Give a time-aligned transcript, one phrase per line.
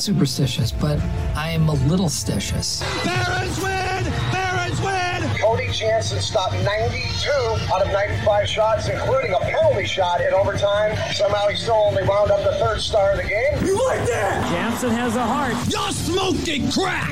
[0.00, 0.98] not superstitious, but
[1.36, 2.80] I am a little stitious.
[3.04, 4.04] Barons win!
[4.32, 5.38] Barons win!
[5.38, 7.30] Cody Janzen stopped 92
[7.72, 10.96] out of 95 shots, including a penalty shot in overtime.
[11.12, 13.66] Somehow he still only wound up the third star of the game.
[13.66, 14.46] You like that?
[14.50, 15.52] Janzen has a heart.
[15.68, 17.10] Y'all smoked it crack!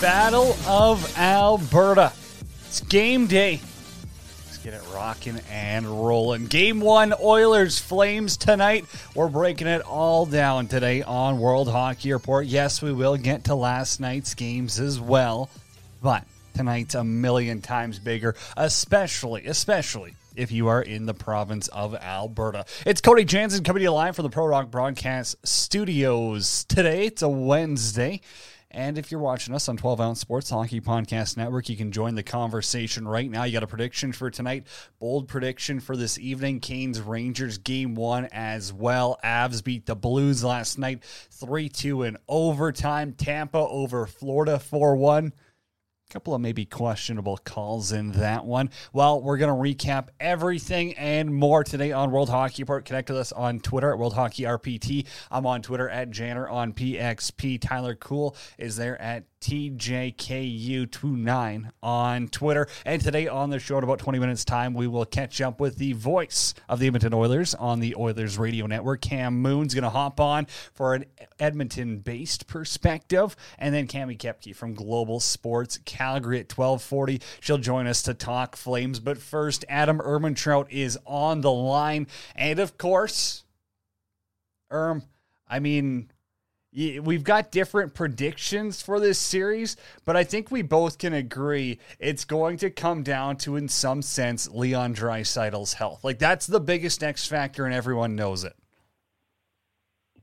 [0.00, 2.12] Battle of Alberta.
[2.68, 3.60] It's game day.
[4.62, 6.46] Get it rocking and rolling.
[6.46, 8.84] Game one, Oilers Flames tonight.
[9.12, 12.46] We're breaking it all down today on World Hockey Report.
[12.46, 15.50] Yes, we will get to last night's games as well,
[16.00, 21.96] but tonight's a million times bigger, especially, especially if you are in the province of
[21.96, 22.64] Alberta.
[22.86, 26.62] It's Cody Janzen coming to you live from the Pro Rock Broadcast Studios.
[26.68, 28.20] Today, it's a Wednesday.
[28.74, 32.14] And if you're watching us on 12 Ounce Sports Hockey Podcast Network, you can join
[32.14, 33.44] the conversation right now.
[33.44, 34.66] You got a prediction for tonight,
[34.98, 36.58] bold prediction for this evening.
[36.58, 39.18] Canes Rangers game one as well.
[39.22, 43.12] Avs beat the Blues last night 3 2 in overtime.
[43.12, 45.34] Tampa over Florida 4 1
[46.12, 48.68] couple of maybe questionable calls in that one.
[48.92, 52.84] Well, we're going to recap everything and more today on World Hockey Report.
[52.84, 55.06] Connect with us on Twitter at World Hockey RPT.
[55.30, 57.62] I'm on Twitter at Janner on PXP.
[57.62, 62.68] Tyler Cool is there at TJKU29 on Twitter.
[62.86, 65.78] And today on the show, in about 20 minutes' time, we will catch up with
[65.78, 69.00] the voice of the Edmonton Oilers on the Oilers Radio Network.
[69.00, 71.06] Cam Moon's going to hop on for an
[71.40, 73.34] Edmonton based perspective.
[73.58, 77.20] And then Cami Kepke from Global Sports Calgary at 1240.
[77.40, 79.00] She'll join us to talk Flames.
[79.00, 82.06] But first, Adam Ermintrout is on the line.
[82.36, 83.42] And of course,
[84.70, 85.02] Erm,
[85.48, 86.11] I mean,
[86.74, 92.24] we've got different predictions for this series, but I think we both can agree it's
[92.24, 96.02] going to come down to, in some sense, Leon Draisaitl's health.
[96.02, 98.54] Like that's the biggest X factor, and everyone knows it.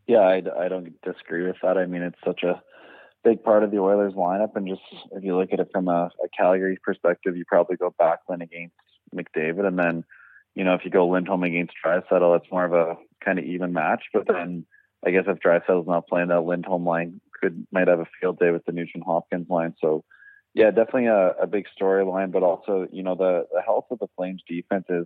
[0.08, 1.78] Yeah, I, I don't disagree with that.
[1.78, 2.64] I mean, it's such a
[3.24, 4.82] big part of the Oilers lineup, and just
[5.12, 8.74] if you look at it from a, a Calgary perspective, you probably go Backlund against
[9.14, 10.04] McDavid, and then
[10.56, 13.72] you know if you go Lindholm against Draisaitl, it's more of a kind of even
[13.72, 14.06] match.
[14.12, 14.66] But then
[15.06, 18.52] I guess if Draisaitl's not playing, that Lindholm line could might have a field day
[18.52, 19.74] with the Nugent Hopkins line.
[19.80, 20.04] So
[20.54, 24.08] yeah, definitely a, a big storyline, but also you know the the health of the
[24.16, 25.06] Flames defense is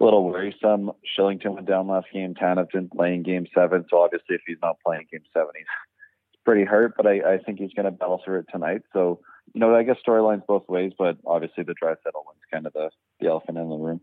[0.00, 0.90] a little worrisome.
[1.16, 2.34] Kylington went down last game.
[2.34, 3.84] Tanev didn't play in game seven.
[3.88, 5.66] So obviously, if he's not playing game seven, he's
[6.44, 6.94] pretty hurt.
[6.96, 8.82] But I, I think he's going to battle through it tonight.
[8.92, 9.20] So,
[9.54, 10.92] you know, I guess storylines both ways.
[10.98, 12.90] But obviously, the Draisaitl one's kind of the,
[13.20, 14.00] the elephant in the room.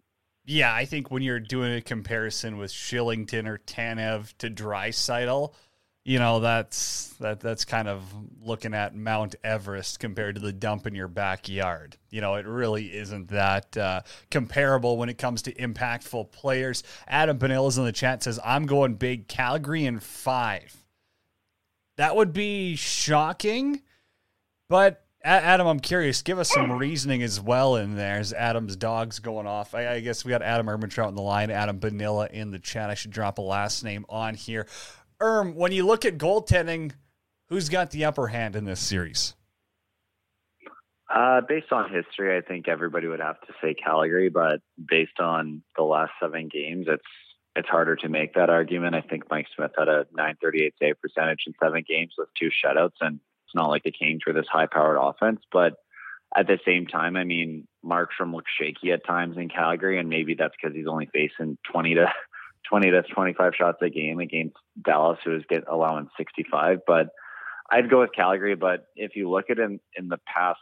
[0.50, 5.54] Yeah, I think when you're doing a comparison with Kylington or Tanev to Draisaitl,
[6.04, 8.02] you know that's that that's kind of
[8.42, 11.98] looking at Mount Everest compared to the dump in your backyard.
[12.10, 14.02] You know, it really isn't that uh,
[14.32, 16.82] comparable when it comes to impactful players.
[17.08, 20.76] Adam Panilla's in the chat says, "I'm going big Calgary in five.
[21.98, 23.84] That would be shocking,
[24.68, 26.22] but Adam, I'm curious.
[26.22, 29.76] Give us some reasoning as well in there as Adam's dog's going off.
[29.76, 32.90] I, I guess we got Adam Ermintrout on the line, Adam Benilla in the chat.
[32.90, 34.66] I should drop a last name on here.
[35.20, 36.94] Erm, when you look at goaltending,
[37.50, 39.34] who's got the upper hand in this series?
[41.14, 45.64] Uh, based on history, I think everybody would have to say Calgary, but based on
[45.76, 47.04] the last seven games, it's
[47.56, 48.96] it's harder to make that argument.
[48.96, 52.94] I think Mike Smith had a 938 save percentage in seven games with two shutouts,
[53.02, 53.20] and
[53.50, 55.42] it's not like the Kings were this high-powered offense.
[55.52, 55.74] But
[56.38, 60.36] at the same time, I mean, Markstrom looks shaky at times in Calgary, and maybe
[60.36, 62.14] that's because he's only facing 20 to
[62.70, 66.82] 20 to 25 shots a game against Dallas, who is get allowing 65.
[66.86, 67.08] But
[67.72, 68.56] I'd go with Calgary.
[68.56, 70.60] But if you look at him in the past,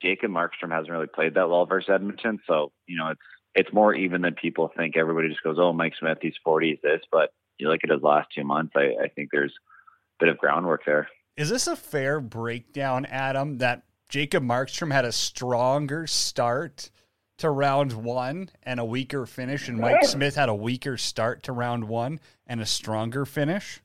[0.00, 3.20] Jacob Markstrom hasn't really played that well versus Edmonton, so you know it's
[3.54, 4.96] it's more even than people think.
[4.96, 8.02] Everybody just goes, "Oh, Mike Smith, he's 40, he's this." But you look at his
[8.02, 11.08] last two months, I, I think there's a bit of groundwork there.
[11.36, 13.58] Is this a fair breakdown, Adam?
[13.58, 16.90] That Jacob Markstrom had a stronger start
[17.38, 21.52] to round one and a weaker finish, and Mike Smith had a weaker start to
[21.52, 23.80] round one and a stronger finish?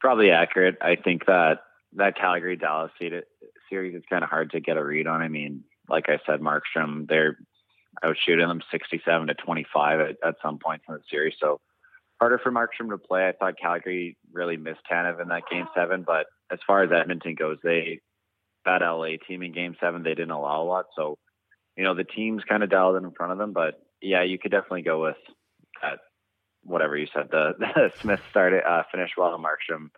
[0.00, 0.76] Probably accurate.
[0.80, 1.60] I think that
[1.94, 5.22] that Calgary Dallas series is kind of hard to get a read on.
[5.22, 7.36] I mean, like I said, Markstrom, they're
[8.02, 11.34] I was shooting them 67 to 25 at, at some points in the series.
[11.38, 11.60] So
[12.22, 13.26] harder for Markstrom to play.
[13.26, 17.34] I thought Calgary really missed Tanev in that game seven, but as far as Edmonton
[17.34, 18.00] goes, they
[18.64, 20.84] that LA team in game seven, they didn't allow a lot.
[20.94, 21.18] So,
[21.76, 24.38] you know, the team's kind of dialed in in front of them, but yeah, you
[24.38, 25.16] could definitely go with
[25.82, 25.98] that.
[26.62, 29.88] Whatever you said, the, the Smith started, uh, finished well, and Markstrom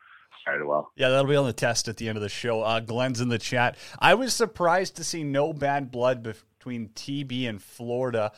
[0.40, 0.92] started well.
[0.96, 2.62] Yeah, that'll be on the test at the end of the show.
[2.62, 3.76] Uh, Glenn's in the chat.
[3.98, 8.32] I was surprised to see no bad blood between TB and Florida.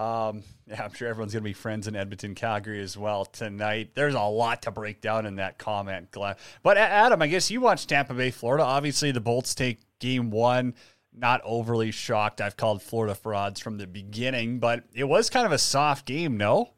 [0.00, 3.90] Um, yeah, I'm sure everyone's going to be friends in Edmonton, Calgary as well tonight.
[3.94, 6.36] There's a lot to break down in that comment, Glenn.
[6.62, 8.64] But Adam, I guess you watched Tampa Bay, Florida.
[8.64, 10.74] Obviously, the Bolts take game one.
[11.12, 12.40] Not overly shocked.
[12.40, 16.38] I've called Florida frauds from the beginning, but it was kind of a soft game,
[16.38, 16.70] no?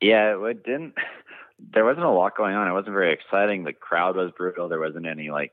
[0.00, 0.94] Yeah, it didn't.
[1.74, 2.68] There wasn't a lot going on.
[2.68, 3.64] It wasn't very exciting.
[3.64, 4.68] The crowd was brutal.
[4.68, 5.50] There wasn't any like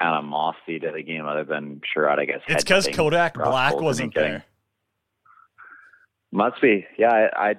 [0.00, 2.40] animosity to the game other than Sherrod, I guess.
[2.46, 4.44] It's because Kodak Black wasn't there.
[6.32, 6.86] Must be.
[6.98, 7.54] Yeah, I, I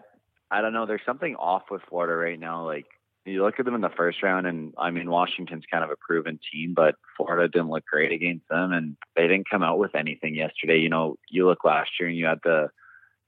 [0.52, 0.86] I don't know.
[0.86, 2.66] There's something off with Florida right now.
[2.66, 2.86] Like
[3.26, 5.96] you look at them in the first round, and I mean Washington's kind of a
[5.96, 9.96] proven team, but Florida didn't look great against them, and they didn't come out with
[9.96, 10.80] anything yesterday.
[10.80, 12.70] You know, you look last year, and you had the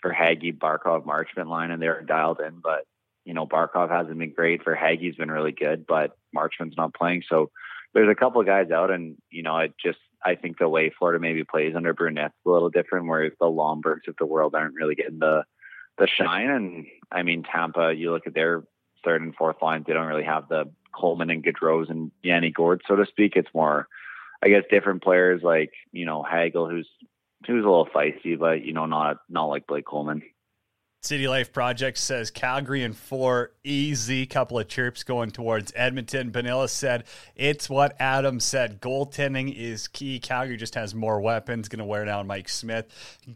[0.04, 2.86] Verhaeghe Barkov Marchment line, and they were dialed in, but
[3.26, 4.64] you know Barkov hasn't been great.
[4.64, 7.52] Verhaeghe's been really good, but Marchment's not playing, so
[7.94, 10.92] there's a couple of guys out, and you know, it just I think the way
[10.98, 14.76] Florida maybe plays under Brunette's a little different, where the Lombergs of the world aren't
[14.76, 15.44] really getting the
[15.98, 16.50] the shine.
[16.50, 18.64] And I mean, Tampa, you look at their
[19.04, 22.82] third and fourth lines, they don't really have the Coleman and Goodrow's and Yanni Gourde,
[22.88, 23.36] so to speak.
[23.36, 23.88] It's more,
[24.44, 26.88] I guess, different players like you know Hagel, who's
[27.48, 30.22] who's a little feisty, but you know, not not like Blake Coleman.
[31.04, 34.28] City Life Project says Calgary and four easy.
[34.28, 36.32] Couple of chirps going towards Edmonton.
[36.32, 37.06] Vanilla said
[37.36, 38.80] it's what Adam said.
[38.82, 40.20] Goaltending is key.
[40.20, 41.70] Calgary just has more weapons.
[41.70, 42.86] Going to wear down Mike Smith.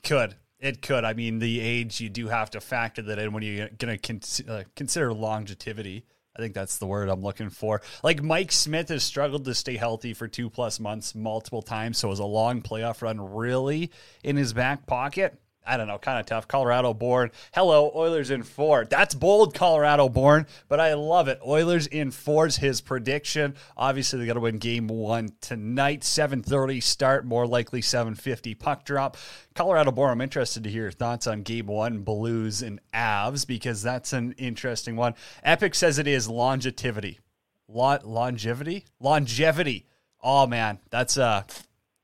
[0.03, 1.03] Could it could.
[1.03, 3.97] I mean, the age you do have to factor that in when you're going to
[3.97, 6.05] con- uh, consider longevity.
[6.35, 7.81] I think that's the word I'm looking for.
[8.03, 11.97] Like Mike Smith has struggled to stay healthy for two plus months multiple times.
[11.97, 13.91] So is a long playoff run really
[14.23, 15.39] in his back pocket?
[15.65, 16.47] I don't know, kind of tough.
[16.47, 17.31] Colorado born.
[17.53, 18.85] Hello, Oilers in four.
[18.85, 21.39] That's bold, Colorado born, but I love it.
[21.45, 23.55] Oilers in four's his prediction.
[23.75, 26.01] Obviously, they got to win game one tonight.
[26.01, 29.17] 7:30 start, more likely 7:50 puck drop.
[29.55, 30.11] Colorado born.
[30.11, 34.33] I'm interested to hear your thoughts on game one, Blues and Avs, because that's an
[34.33, 35.15] interesting one.
[35.43, 37.19] Epic says it is longevity.
[37.67, 39.87] Lo- longevity, longevity.
[40.21, 41.43] Oh man, that's uh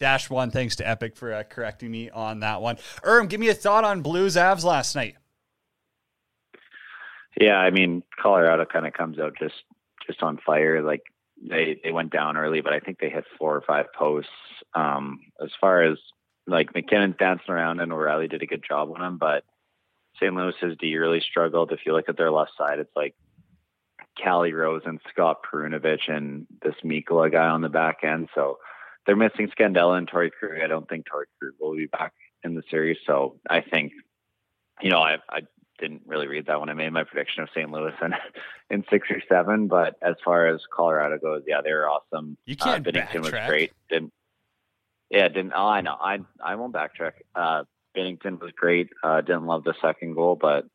[0.02, 2.78] Dash one, thanks to Epic for uh, correcting me on that one.
[3.04, 5.16] Erm, give me a thought on Blues Avs last night.
[7.40, 9.64] Yeah, I mean Colorado kind of comes out just
[10.08, 10.82] just on fire.
[10.82, 11.04] Like
[11.40, 14.32] they they went down early, but I think they hit four or five posts.
[14.74, 16.00] Um, as far as
[16.48, 19.44] like MacKinnon's dancing around and O'Reilly did a good job on him, but
[20.16, 20.34] St.
[20.34, 21.72] Louis's D really struggled.
[21.72, 23.14] If you look at their left side, it's like
[24.18, 28.30] Calle Rosén and Scott Perunovich and this Mikkola guy on the back end.
[28.34, 28.58] So
[29.06, 30.62] they're missing Scandella and Torey Krug.
[30.64, 32.14] I don't think Torey Krug will be back
[32.44, 32.98] in the series.
[33.06, 33.94] So I think,
[34.82, 35.42] you know, I, I
[35.80, 37.70] didn't really read that when I made my prediction of St.
[37.72, 38.14] Louis and
[38.70, 39.68] in six or seven.
[39.68, 42.38] But as far as Colorado goes, yeah, they were awesome.
[42.46, 43.22] You can't uh, Binnington backtrack.
[43.22, 43.72] was great.
[43.90, 44.14] Didn't
[45.10, 45.98] yeah, didn't oh, I know.
[46.00, 47.14] I I won't backtrack.
[47.36, 47.64] Uh
[47.98, 48.90] Binnington was great.
[49.04, 50.66] Uh didn't love the second goal, but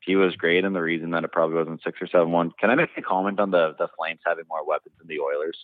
[0.00, 2.52] he was great and the reason that it probably wasn't six or seven one.
[2.60, 5.58] Can I make a comment on the the Flames having more weapons than the Oilers?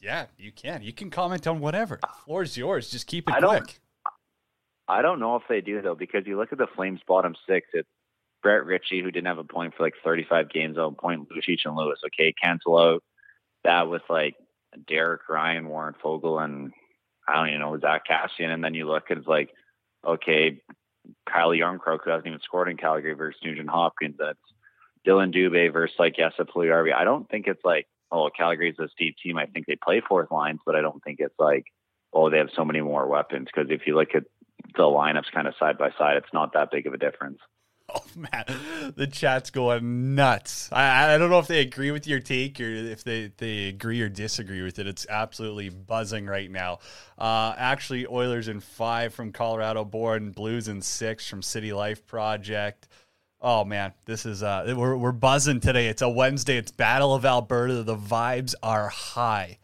[0.00, 0.82] Yeah, you can.
[0.82, 1.98] You can comment on whatever.
[2.00, 2.90] The floor's yours.
[2.90, 3.62] Just keep it I quick.
[3.64, 3.78] Don't,
[4.86, 7.68] I don't know if they do though, because you look at the Flames bottom six.
[7.72, 7.88] It's
[8.42, 11.28] Brett Ritchie, who didn't have a point for like 35 games on point.
[11.30, 11.98] Lucic and Lewis.
[12.06, 13.02] Okay, cancel out
[13.64, 14.36] that with like
[14.86, 16.72] Derek Ryan, Warren Foegele, and
[17.26, 18.52] I don't even know Zack Kassian.
[18.52, 19.50] And then you look and it's like,
[20.06, 20.62] okay,
[21.28, 24.16] Kyle Jarnkrok, who hasn't even scored in Calgary versus Nugent Hopkins.
[24.18, 24.38] That's
[25.06, 26.94] Dylan Dubé versus like Jesse Puljujarvi.
[26.94, 29.38] I don't think it's like oh, Calgary's a steep team.
[29.38, 31.64] I think they play fourth lines, but I don't think it's like,
[32.12, 33.48] oh, they have so many more weapons.
[33.52, 34.24] Because if you look at
[34.76, 37.38] the lineups kind of side by side, it's not that big of a difference.
[37.90, 40.68] Oh man, the chat's going nuts.
[40.70, 44.02] I, I don't know if they agree with your take or if they, they agree
[44.02, 44.86] or disagree with it.
[44.86, 46.80] It's absolutely buzzing right now.
[47.16, 52.88] Uh, actually, Oilers in five from Colorado born, Blues in six from City Life Project.
[53.40, 55.86] Oh man, this is uh we're we're buzzing today.
[55.86, 56.56] It's a Wednesday.
[56.56, 57.84] It's Battle of Alberta.
[57.84, 59.58] The vibes are high.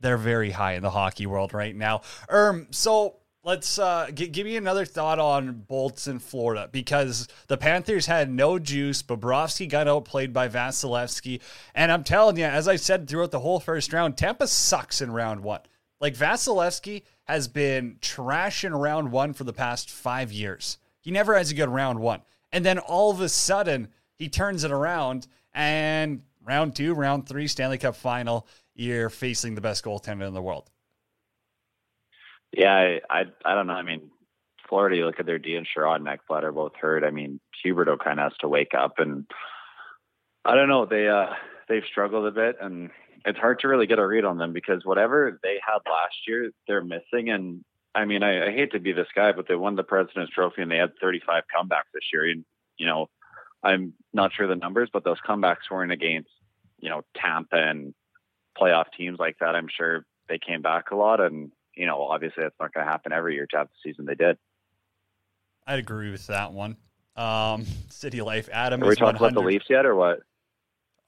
[0.00, 2.02] They're very high in the hockey world right now.
[2.28, 7.56] Um, so let's uh g- give me another thought on Bolts in Florida because the
[7.56, 9.02] Panthers had no juice.
[9.02, 11.40] Bobrovsky got outplayed by Vasilevsky,
[11.74, 15.10] and I'm telling you, as I said throughout the whole first round, Tampa sucks in
[15.10, 15.62] round one.
[16.00, 20.78] Like Vasilevsky has been trash in round one for the past five years.
[21.00, 22.20] He never has a good round one.
[22.54, 27.48] And then all of a sudden, he turns it around, and round two, round three,
[27.48, 28.46] Stanley Cup final,
[28.76, 30.70] you're facing the best goaltender in the world.
[32.56, 33.72] Yeah, I, I, I don't know.
[33.72, 34.08] I mean,
[34.68, 37.02] Florida, you look at their D and Sherrod and Ekblad are both hurt.
[37.02, 39.26] I mean, Huberdeau kind of has to wake up, and
[40.44, 40.86] I don't know.
[40.86, 41.34] They uh,
[41.68, 42.90] they've struggled a bit, and
[43.24, 46.52] it's hard to really get a read on them because whatever they had last year,
[46.68, 47.30] they're missing.
[47.30, 50.32] And I mean, I, I hate to be this guy, but they won the President's
[50.32, 52.28] Trophy and they had 35 comebacks this year.
[52.28, 52.44] And
[52.76, 53.08] you know,
[53.62, 56.30] I'm not sure the numbers, but those comebacks weren't against
[56.80, 57.94] you know Tampa and
[58.58, 59.54] playoff teams like that.
[59.54, 62.90] I'm sure they came back a lot, and you know, obviously that's not going to
[62.90, 64.38] happen every year to have the season they did.
[65.66, 66.76] I'd agree with that one.
[67.16, 68.82] Um, City Life, Adam.
[68.82, 70.20] Are we talking about the Leafs yet, or what?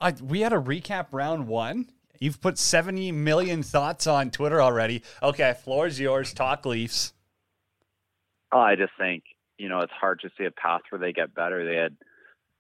[0.00, 1.88] I, we had a recap round one.
[2.19, 5.03] You've put 70 million thoughts on Twitter already.
[5.23, 6.33] Okay, floor's yours.
[6.33, 7.13] Talk Leafs.
[8.53, 9.25] Oh, I just think,
[9.59, 11.65] you know, it's hard to see a path where they get better.
[11.65, 11.97] They had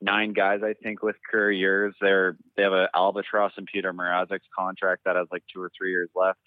[0.00, 1.94] nine guys, I think, with career years.
[2.00, 5.90] They're they have an albatross and Peter Mrazek's contract that has like two or three
[5.90, 6.40] years left.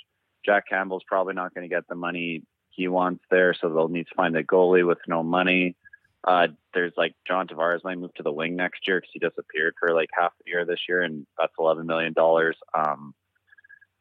[0.46, 4.08] Jack Campbell's probably not going to get the money he wants there, so they'll need
[4.08, 5.76] to find a goalie with no money.
[6.24, 9.76] Uh, there's like John Tavares might move to the wing next year because he disappeared
[9.80, 12.58] for like half the year this year, and that's eleven million dollars.
[12.74, 13.14] Um,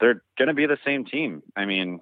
[0.00, 1.42] they're going to be the same team.
[1.56, 2.00] I mean,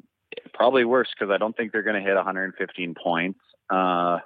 [0.54, 3.40] probably worse because I don't think they're going to hit 115 points.
[3.70, 4.18] Uh,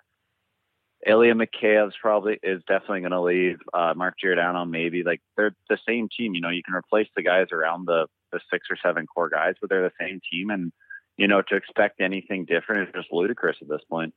[1.06, 3.58] Ilya Mikheyev's probably is definitely going to leave.
[3.72, 6.34] Uh, Mark Giordano maybe like they're the same team.
[6.34, 9.54] You know, you can replace the guys around the the six or seven core guys,
[9.60, 10.72] but they're the same team, and
[11.16, 14.12] you know to expect anything different is just ludicrous at this point.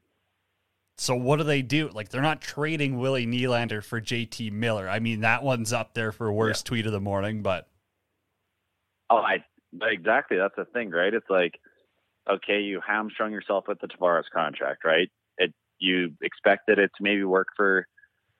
[0.97, 1.89] So what do they do?
[1.89, 4.87] Like they're not trading Willie Nylander for JT Miller.
[4.87, 6.69] I mean that one's up there for worst yeah.
[6.69, 7.67] tweet of the morning, but
[9.09, 9.43] oh, I
[9.81, 11.13] exactly that's the thing, right?
[11.13, 11.59] It's like
[12.29, 15.09] okay, you hamstrung yourself with the Tavares contract, right?
[15.37, 17.87] It you expected it to maybe work for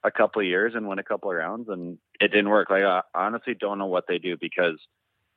[0.03, 2.69] a couple of years and win a couple of rounds, and it didn't work.
[2.69, 4.79] Like I honestly don't know what they do because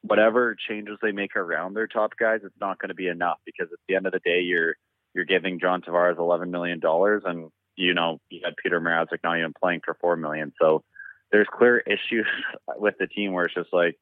[0.03, 3.69] whatever changes they make around their top guys, it's not going to be enough because
[3.73, 4.77] at the end of the day, you're
[5.17, 9.39] you're giving John Tavares eleven million dollars, and you know you had Peter Mrazek not
[9.39, 10.53] even playing for four million.
[10.61, 10.85] So
[11.33, 12.27] there's clear issues
[12.77, 13.97] with the team where it's just like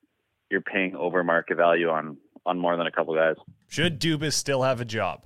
[0.51, 3.37] you're paying over market value on on more than a couple guys.
[3.69, 5.25] Should Dubas still have a job?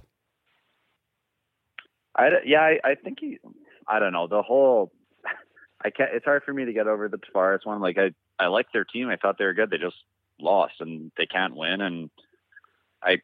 [2.14, 3.38] I yeah, I, I think he.
[3.88, 4.92] I don't know the whole.
[5.84, 6.10] I can't.
[6.12, 7.80] It's hard for me to get over the Tavares one.
[7.80, 9.08] Like I, I like their team.
[9.08, 9.70] I thought they were good.
[9.70, 9.96] They just
[10.38, 11.80] lost and they can't win.
[11.80, 12.10] And
[13.02, 13.18] I,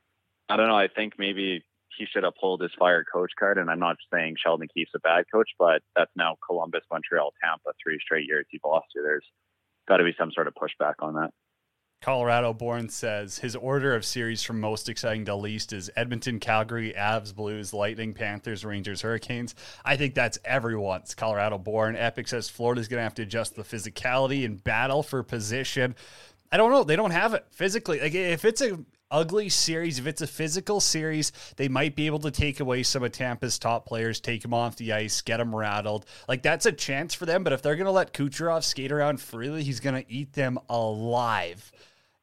[0.48, 0.76] I don't know.
[0.76, 1.62] I think maybe
[1.96, 3.58] he should uphold his fire coach card.
[3.58, 7.70] And I'm not saying Sheldon Keefe's a bad coach, but that's now Columbus, Montreal, Tampa,
[7.82, 9.02] three straight years he's lost to.
[9.02, 9.26] There's
[9.88, 11.30] got to be some sort of pushback on that.
[12.04, 16.92] Colorado Born says his order of series from most exciting to least is Edmonton, Calgary,
[16.94, 19.54] Avs, Blues, Lightning, Panthers, Rangers, Hurricanes.
[19.86, 21.14] I think that's everyone's.
[21.14, 21.96] Colorado Born.
[21.96, 25.94] Epic says Florida's going to have to adjust the physicality and battle for position.
[26.52, 26.84] I don't know.
[26.84, 28.00] They don't have it physically.
[28.00, 28.78] Like if it's a
[29.10, 33.02] ugly series, if it's a physical series, they might be able to take away some
[33.02, 36.06] of Tampa's top players, take them off the ice, get them rattled.
[36.28, 37.44] Like that's a chance for them.
[37.44, 40.58] But if they're going to let Kucherov skate around freely, he's going to eat them
[40.68, 41.70] alive.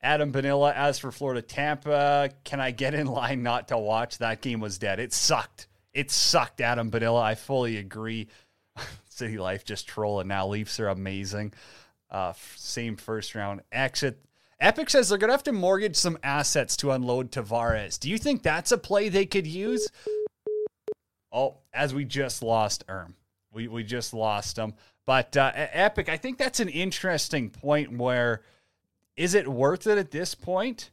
[0.03, 4.17] Adam Panilla, as for Florida Tampa, can I get in line not to watch?
[4.17, 4.99] That game was dead.
[4.99, 5.67] It sucked.
[5.93, 7.21] It sucked, Adam Panilla.
[7.21, 8.27] I fully agree.
[9.09, 10.47] City Life just trolling now.
[10.47, 11.53] Leafs are amazing.
[12.09, 14.19] Uh, same first round exit.
[14.61, 17.99] Epic says they're going to have to mortgage some assets to unload Tavares.
[17.99, 19.89] Do you think that's a play they could use?
[21.33, 23.15] Oh, as we just lost Erm.
[23.51, 24.75] We, we just lost him.
[25.05, 28.43] But uh, Epic, I think that's an interesting point where–
[29.15, 30.89] is it worth it at this point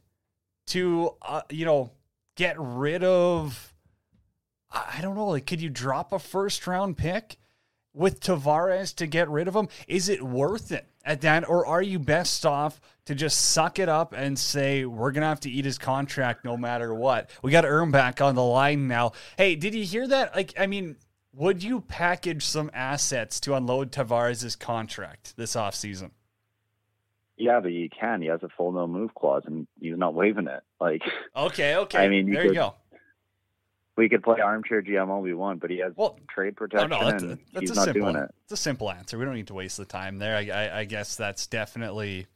[0.67, 1.91] to uh, you know
[2.35, 3.73] get rid of
[4.71, 7.37] I don't know like could you drop a first round pick
[7.93, 11.81] with Tavares to get rid of him is it worth it at that or are
[11.81, 15.49] you best off to just suck it up and say we're going to have to
[15.49, 19.55] eat his contract no matter what we got Erm back on the line now hey
[19.55, 20.95] did you hear that like I mean
[21.33, 26.11] would you package some assets to unload Tavares' contract this offseason?
[27.37, 28.21] Yeah, but you can.
[28.21, 30.61] He has a full no move clause, and he's not waiving it.
[30.81, 31.01] Like,
[31.35, 31.99] okay, okay.
[31.99, 32.75] I mean, you there could, you go.
[33.95, 36.99] We could play armchair GM all we want, but he has well, trade protection, no,
[36.99, 38.29] no, that's, and that's he's not simple, doing it.
[38.43, 39.17] It's a simple answer.
[39.17, 40.35] We don't need to waste the time there.
[40.35, 42.27] I, I, I guess that's definitely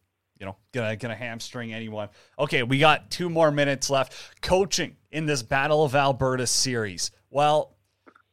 [0.43, 2.09] you know, gonna gonna hamstring anyone.
[2.37, 4.13] Okay, we got two more minutes left.
[4.41, 7.11] Coaching in this Battle of Alberta series.
[7.29, 7.77] Well,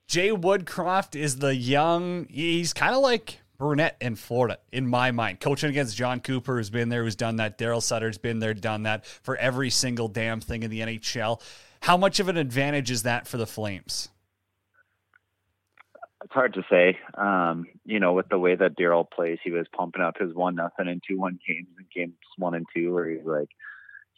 [0.09, 2.27] Jay Woodcroft is the young.
[2.29, 5.39] He's kind of like Brunette in Florida, in my mind.
[5.39, 7.59] Coaching against John Cooper, who's been there, who's done that.
[7.59, 11.41] Daryl Sutter's been there, done that for every single damn thing in the NHL.
[11.81, 14.09] How much of an advantage is that for the Flames?
[16.23, 16.99] It's hard to say.
[17.17, 20.55] Um, you know, with the way that Daryl plays, he was pumping up his one
[20.55, 23.49] nothing and two one games in games one and two, where he's like,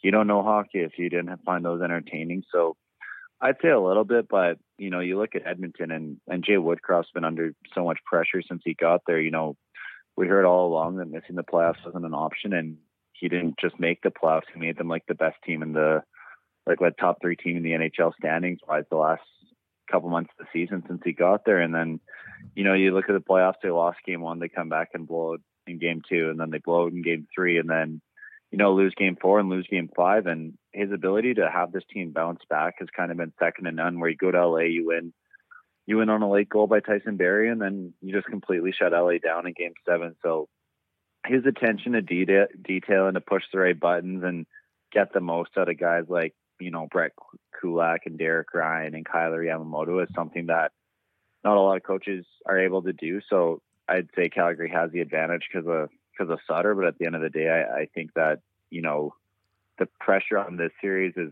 [0.01, 2.75] "You don't know hockey if you didn't find those entertaining." So
[3.39, 6.57] I'd say a little bit, but you know, you look at Edmonton and and Jay
[6.57, 9.19] Woodcroft's been under so much pressure since he got there.
[9.19, 9.55] You know,
[10.17, 12.77] we heard all along that missing the playoffs wasn't an option, and
[13.13, 16.03] he didn't just make the playoffs; he made them like the best team in the
[16.67, 19.21] like what top three team in the NHL standings wise the last
[19.93, 21.59] couple months of the season since he got there.
[21.59, 21.99] And then,
[22.55, 25.07] you know, you look at the playoffs, they lost game one, they come back and
[25.07, 28.01] blow it in game two, and then they blow it in game three, and then,
[28.51, 30.25] you know, lose game four and lose game five.
[30.25, 33.71] And his ability to have this team bounce back has kind of been second to
[33.71, 35.13] none where you go to LA, you win
[35.85, 38.93] you win on a late goal by Tyson Barrie, and then you just completely shut
[38.93, 40.15] LA down in game seven.
[40.23, 40.47] So
[41.25, 44.45] his attention to detail, detail and to push the right buttons and
[44.91, 46.33] get the most out of guys like
[46.63, 47.11] you know, Brett
[47.59, 50.71] Kulak and Derek Ryan and Kailer Yamamoto is something that
[51.43, 53.21] not a lot of coaches are able to do.
[53.29, 56.73] So I'd say Calgary has the advantage because of because of Sutter.
[56.75, 58.39] But at the end of the day, I, I think that
[58.69, 59.13] you know
[59.79, 61.31] the pressure on this series is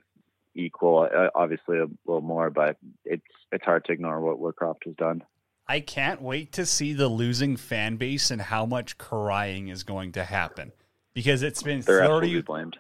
[0.56, 1.10] equal.
[1.14, 5.24] Uh, obviously, a little more, but it's it's hard to ignore what Woodcroft has done.
[5.68, 10.12] I can't wait to see the losing fan base and how much crying is going
[10.14, 10.74] to happen
[11.14, 12.78] because it's been They're 30 blamed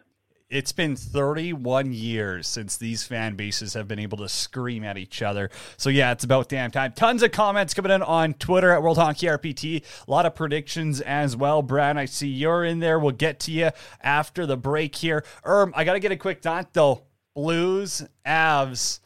[0.51, 5.21] it's been 31 years since these fan bases have been able to scream at each
[5.21, 5.49] other.
[5.77, 6.91] So yeah, it's about damn time.
[6.91, 9.83] Tons of comments coming in on Twitter at World Hockey RPT.
[10.07, 11.61] A lot of predictions as well.
[11.61, 12.99] Brad, I see you're in there.
[12.99, 13.69] We'll get to you
[14.03, 15.23] after the break here.
[15.45, 17.03] Erm, I got to get a quick thought though.
[17.33, 18.99] Blues, Avs.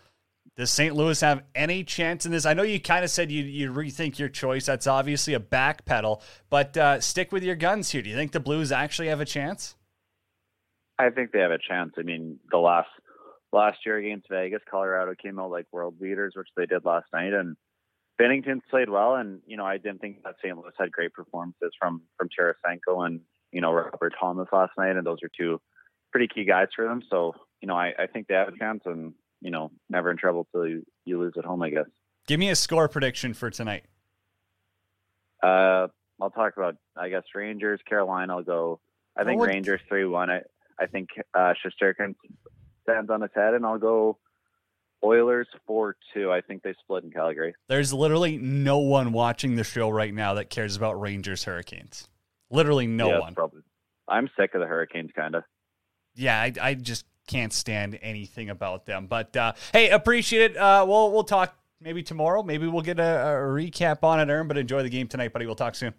[0.58, 0.96] Does St.
[0.96, 2.46] Louis have any chance in this?
[2.46, 4.66] I know you kind of said you you rethink your choice.
[4.66, 8.02] That's obviously a backpedal, but uh, stick with your guns here.
[8.02, 9.76] Do you think the Blues actually have a chance?
[10.98, 11.94] I think they have a chance.
[11.98, 12.90] I mean, the last
[13.52, 17.34] last year against Vegas, Colorado came out like world leaders, which they did last night,
[17.34, 17.56] and
[18.20, 19.16] Binnington played well.
[19.16, 20.56] And you know, I didn't think that St.
[20.58, 23.22] Louis had great performances from from Tarasenko and
[23.52, 25.60] you know Robert Thomas last night, and those are two
[26.12, 27.02] pretty key guys for them.
[27.10, 30.18] So you know, I, I think they have a chance, and you know, never in
[30.18, 31.86] trouble till you, you lose at home, I guess.
[32.28, 33.84] Give me a score prediction for tonight.
[35.44, 35.88] Uh,
[36.22, 38.38] I'll talk about I guess Rangers, Carolina.
[38.38, 38.80] I'll go.
[39.18, 40.30] I think oh, Rangers three one.
[40.30, 40.42] I
[40.80, 42.16] I think uh, Shesterkin
[42.84, 44.18] stands on his head, and I'll go
[45.04, 46.32] Oilers 4 2.
[46.32, 47.54] I think they split in Calgary.
[47.68, 52.08] There's literally no one watching the show right now that cares about Rangers Hurricanes.
[52.50, 53.36] Literally no yeah, one.
[53.36, 53.62] Probably.
[54.08, 55.44] I'm sick of the Hurricanes, kind of.
[56.16, 59.08] Yeah, I, I, just can't stand anything about them.
[59.08, 60.58] But uh, hey, appreciate it.
[60.58, 62.44] Uh, we'll we'll talk maybe tomorrow.
[62.44, 64.48] Maybe we'll get a, a recap on it, Aaron.
[64.48, 65.46] But enjoy the game tonight, buddy.
[65.46, 65.94] We'll talk soon.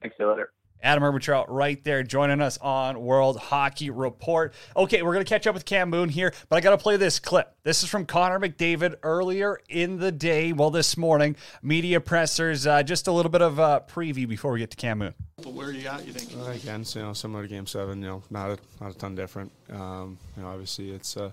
[0.00, 0.16] Thanks.
[0.16, 0.52] See you later.
[0.82, 4.54] Adam Erbentrout right there joining us on World Hockey Report.
[4.76, 6.96] Okay, we're going to catch up with Cam Moon here, but I got to play
[6.96, 7.54] this clip.
[7.64, 11.36] This is from Connor McDavid earlier in the day, well, this morning.
[11.62, 14.98] Media pressers, uh, just a little bit of a preview before we get to Cam
[14.98, 15.14] Moon.
[15.38, 16.30] But where are you at, you think?
[16.38, 19.16] Uh, again, you know, similar to Game 7, you know, not a, not a ton
[19.16, 19.50] different.
[19.70, 21.30] Um, you know, obviously it's, uh,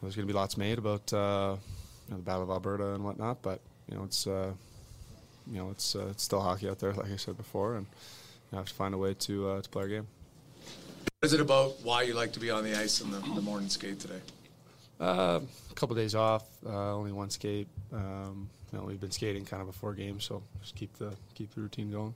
[0.00, 1.56] there's going to be lots made about uh,
[2.08, 4.52] you know, the Battle of Alberta and whatnot, but, you know, it's, uh,
[5.50, 7.86] you know, it's, uh, it's still hockey out there, like I said before, and
[8.52, 10.06] you have to find a way to uh, to play our game.
[11.20, 13.40] What is it about why you like to be on the ice in the, the
[13.40, 14.20] morning skate today?
[15.00, 17.68] Uh, a couple of days off, uh, only one skate.
[17.92, 21.54] Um, you know, we've been skating kind of before games, so just keep the keep
[21.54, 22.14] the routine going.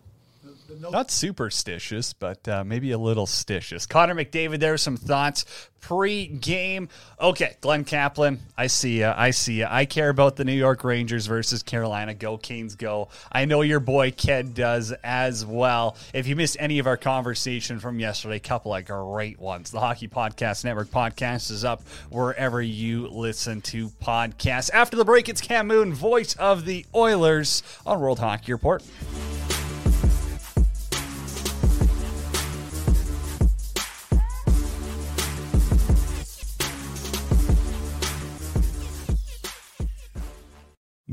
[0.81, 3.89] Not superstitious, but uh, maybe a little stitious.
[3.89, 5.45] Connor McDavid, there are some thoughts
[5.81, 6.89] pre-game.
[7.21, 9.15] Okay, Glenn Kaplan, I see ya.
[9.17, 9.69] I see ya.
[9.71, 12.15] I care about the New York Rangers versus Carolina.
[12.15, 13.09] Go Canes, go!
[13.31, 15.97] I know your boy Ked does as well.
[16.15, 19.71] If you missed any of our conversation from yesterday, couple of great ones.
[19.71, 24.71] The Hockey Podcast Network podcast is up wherever you listen to podcasts.
[24.73, 28.83] After the break, it's Cam Moon, voice of the Oilers on World Hockey Report.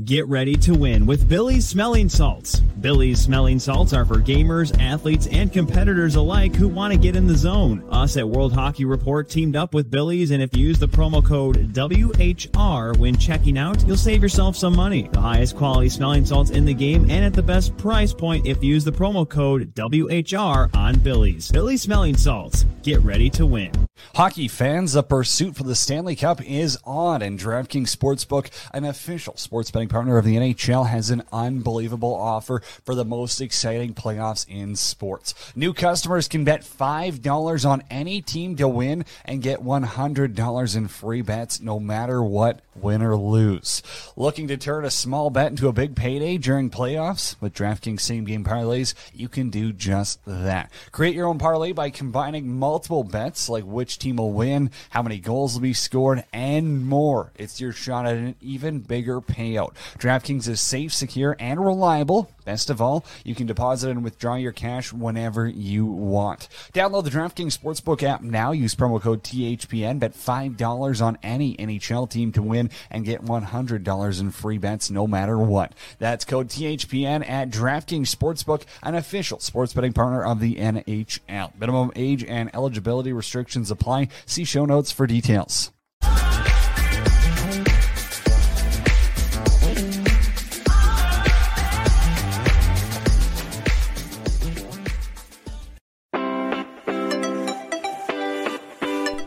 [0.04, 2.60] Get ready to win with Billy's Smelling Salts.
[2.60, 7.26] Billy's Smelling Salts are for gamers, athletes, and competitors alike who want to get in
[7.26, 7.84] the zone.
[7.90, 11.24] Us at World Hockey Report teamed up with Billy's, and if you use the promo
[11.24, 15.08] code WHR when checking out, you'll save yourself some money.
[15.10, 18.62] The highest quality smelling salts in the game and at the best price point if
[18.62, 21.50] you use the promo code WHR on Billy's.
[21.50, 22.66] Billy's Smelling Salts.
[22.84, 23.72] Get ready to win.
[24.14, 29.36] Hockey fans, the pursuit for the Stanley Cup is on, and DraftKings Sportsbook, an official
[29.36, 34.46] sports betting partner of the NHL, has an unbelievable offer for the most exciting playoffs
[34.48, 35.34] in sports.
[35.56, 41.22] New customers can bet $5 on any team to win and get $100 in free
[41.22, 43.82] bets no matter what, win or lose.
[44.16, 47.36] Looking to turn a small bet into a big payday during playoffs?
[47.40, 50.70] With DraftKings same game parlays, you can do just that.
[50.92, 55.18] Create your own parlay by combining multiple bets like which team will win, how many
[55.18, 57.32] goals will be scored, and more.
[57.36, 59.74] It's your shot at an even bigger payout.
[59.98, 62.30] DraftKings is safe, secure, and reliable.
[62.44, 66.48] Best of all, you can deposit and withdraw your cash whenever you want.
[66.72, 68.52] Download the DraftKings Sportsbook app now.
[68.52, 69.98] Use promo code THPN.
[69.98, 75.06] Bet $5 on any NHL team to win and get $100 in free bets no
[75.06, 75.72] matter what.
[75.98, 81.58] That's code THPN at DraftKings Sportsbook, an official sports betting partner of the NHL.
[81.58, 84.08] Minimum age and eligibility restrictions apply.
[84.26, 85.72] See show notes for details.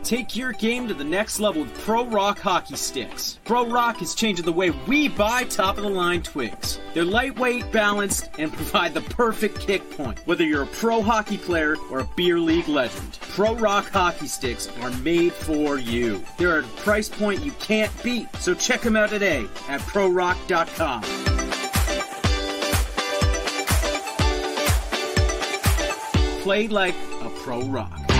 [0.04, 3.38] Take your game to the next level with Pro Rock hockey sticks.
[3.44, 6.80] Pro Rock is changing the way we buy top of the line twigs.
[6.92, 10.18] They're lightweight, balanced, and provide the perfect kick point.
[10.26, 14.68] Whether you're a pro hockey player or a beer league legend, Pro Rock hockey sticks
[14.80, 16.22] are made for you.
[16.36, 21.02] They're at a price point you can't beat, so check them out today at prorock.com.
[26.42, 28.11] Play like a pro rock.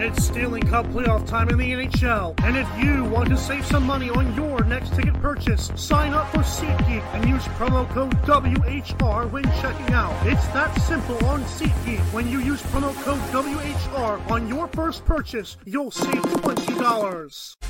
[0.00, 3.84] It's Stanley Cup playoff time in the NHL, and if you want to save some
[3.84, 9.28] money on your next ticket purchase, sign up for SeatGeek and use promo code WHR
[9.32, 10.14] when checking out.
[10.24, 11.98] It's that simple on SeatGeek.
[12.12, 17.67] When you use promo code WHR on your first purchase, you'll save $20.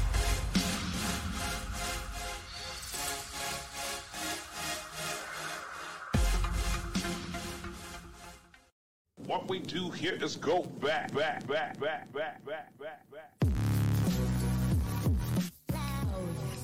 [9.29, 13.35] What we do here is go back, back, back, back, back, back, back, back.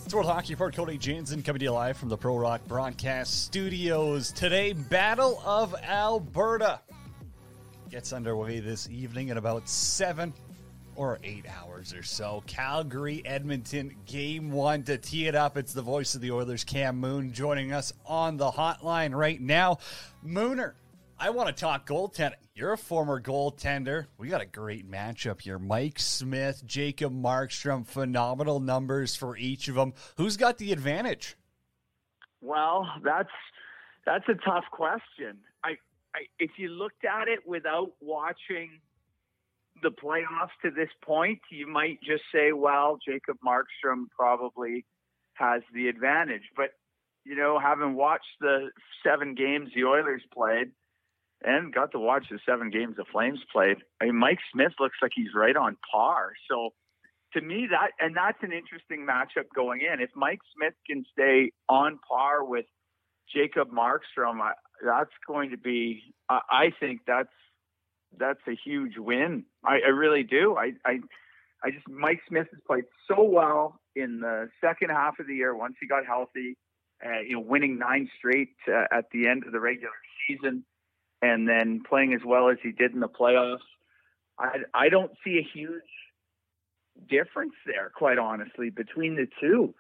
[0.03, 0.75] It's World Hockey Report.
[0.75, 4.33] Cody Janzen coming to you live from the Pro Rock Broadcast Studios.
[4.33, 6.81] Today, Battle of Alberta
[7.91, 10.33] gets underway this evening in about seven
[10.97, 12.43] or eight hours or so.
[12.47, 15.59] Calgary, Edmonton, game one to tee it up.
[15.59, 19.81] It's the voice of the Oilers, Cam Moon, joining us on the hotline right now.
[20.27, 20.73] Mooner,
[21.19, 22.35] I want to talk goaltending.
[22.55, 24.07] You're a former goaltender.
[24.19, 25.59] We got a great matchup here.
[25.59, 29.95] Mike Smith, Jacob Markstrom, phenomenal numbers for each of them.
[30.17, 31.37] Who's got the advantage?
[32.41, 33.31] Well, that's
[34.05, 35.39] that's a tough question.
[35.63, 35.77] I,
[36.15, 38.81] I if you looked at it without watching
[39.83, 44.85] the playoffs to this point, you might just say, well, Jacob Markstrom probably
[45.35, 46.43] has the advantage.
[46.57, 46.71] But
[47.25, 48.71] you know, having watched the
[49.05, 50.73] seven games the Oilers played
[51.45, 53.77] and got to watch the seven games the Flames played.
[54.01, 56.33] I mean, Mike Smith looks like he's right on par.
[56.51, 56.71] So
[57.35, 60.01] to me, that and that's an interesting matchup going in.
[60.01, 62.67] If Mike Smith can stay on par with
[63.35, 64.53] Jacob Markstrom, I,
[64.85, 66.03] that's going to be.
[66.29, 67.29] I, I think that's
[68.19, 69.45] that's a huge win.
[69.65, 70.57] I, I really do.
[70.57, 71.01] I, I
[71.63, 75.55] I just Mike Smith has played so well in the second half of the year
[75.55, 76.57] once he got healthy.
[77.05, 79.93] Uh, you know, winning nine straight uh, at the end of the regular
[80.27, 80.65] season
[81.25, 83.69] and then playing as well as he did in the playoffs.
[84.39, 85.83] I, I don't see a huge
[87.09, 89.75] difference there, quite honestly, between the two.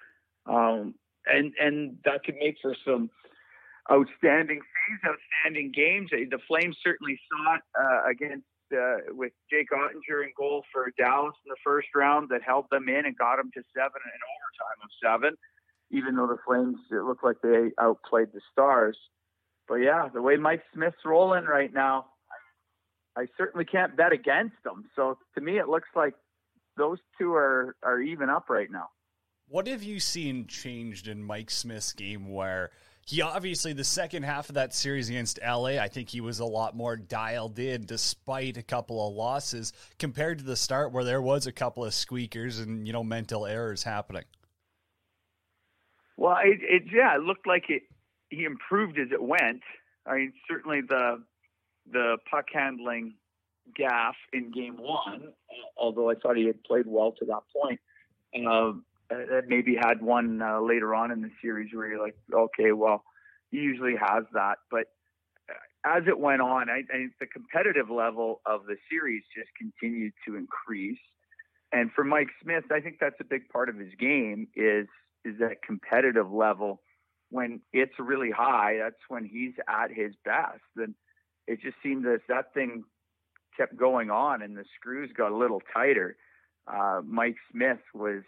[0.46, 0.94] Um,
[1.26, 3.10] and, and that could make for some
[3.90, 6.10] outstanding things, outstanding games.
[6.10, 11.34] The Flames certainly saw it uh, against uh, with Jake Oettinger in goal for Dallas
[11.44, 14.80] in the first round that held them in and got them to seven in overtime
[14.82, 15.36] of seven,
[15.90, 18.96] even though the Flames it looked like they outplayed the Stars
[19.68, 22.06] but yeah, the way Mike Smith's rolling right now,
[23.16, 24.84] I, certainly can't bet against him.
[24.96, 26.14] So to me, it looks like
[26.76, 28.88] those two are are even up right now.
[29.48, 32.70] What have you seen changed in Mike Smith's game where
[33.06, 36.44] he obviously the second half of that series against LA, I think he was a
[36.44, 41.22] lot more dialed in despite a couple of losses compared to the start where there
[41.22, 44.24] was a couple of squeakers and you know mental errors happening.
[46.16, 47.82] Well, it, it yeah, it looked like it
[48.34, 49.62] he improved as it went.
[50.06, 51.22] I mean, certainly the
[51.90, 53.14] the puck handling
[53.76, 55.32] gaff in game one,
[55.76, 57.80] although I thought he had played well to that point.
[58.34, 58.72] Uh,
[59.46, 63.04] maybe had one uh, later on in the series where you're like, okay, well,
[63.50, 64.56] he usually has that.
[64.70, 64.86] But
[65.48, 70.12] uh, as it went on, I, I the competitive level of the series just continued
[70.26, 70.98] to increase.
[71.72, 74.86] And for Mike Smith, I think that's a big part of his game is
[75.24, 76.80] is that competitive level
[77.34, 80.62] when it's really high, that's when he's at his best.
[80.76, 80.94] And
[81.48, 82.84] it just seemed that that thing
[83.56, 86.16] kept going on, and the screws got a little tighter.
[86.68, 88.22] Uh, Mike Smith was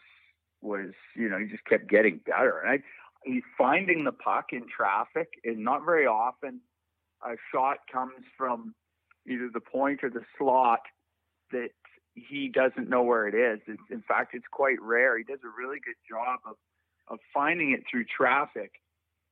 [0.61, 2.85] was you know he just kept getting better, and I,
[3.25, 6.61] he's finding the puck in traffic, and not very often
[7.25, 8.75] a shot comes from
[9.29, 10.81] either the point or the slot
[11.53, 11.69] that
[12.15, 13.61] he doesn't know where it is.
[13.69, 15.17] It's, in fact, it's quite rare.
[15.17, 16.57] He does a really good job of
[17.09, 18.73] of finding it through traffic,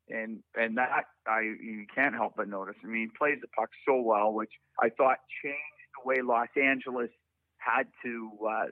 [0.09, 2.77] and and that I you can't help but notice.
[2.85, 5.59] I mean, he plays the puck so well, which I thought changed
[5.97, 7.11] the way Los Angeles
[7.59, 8.67] had to uh,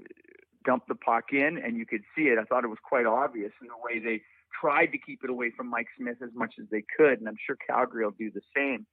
[0.64, 2.38] dump the puck in, and you could see it.
[2.38, 4.22] I thought it was quite obvious in the way they
[4.60, 7.38] tried to keep it away from Mike Smith as much as they could, and I'm
[7.46, 8.86] sure Calgary will do the same.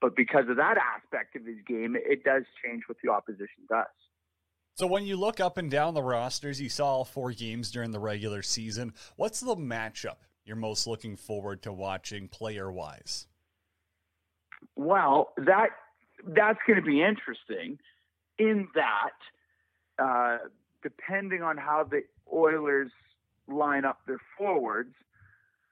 [0.00, 3.86] But because of that aspect of his game, it does change what the opposition does.
[4.74, 7.92] So when you look up and down the rosters, you saw all four games during
[7.92, 8.92] the regular season.
[9.16, 13.26] What's the matchup you're most looking forward to watching player wise?
[14.76, 15.70] Well, that
[16.24, 17.78] that's going to be interesting
[18.38, 20.38] in that uh,
[20.82, 22.90] depending on how the Oilers
[23.48, 24.94] line up their forwards,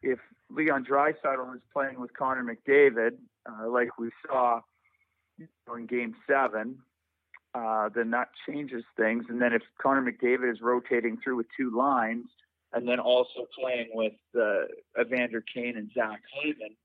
[0.03, 0.19] if
[0.51, 3.17] Leon Draisaitl is playing with Connor McDavid,
[3.49, 4.61] uh, like we saw
[5.77, 6.79] in Game Seven,
[7.55, 9.27] uh, then that changes things.
[9.29, 12.27] And then if Connor McDavid is rotating through with two lines,
[12.75, 14.65] and then also playing with uh,
[15.01, 16.77] Evander Kane and Zach Hyman,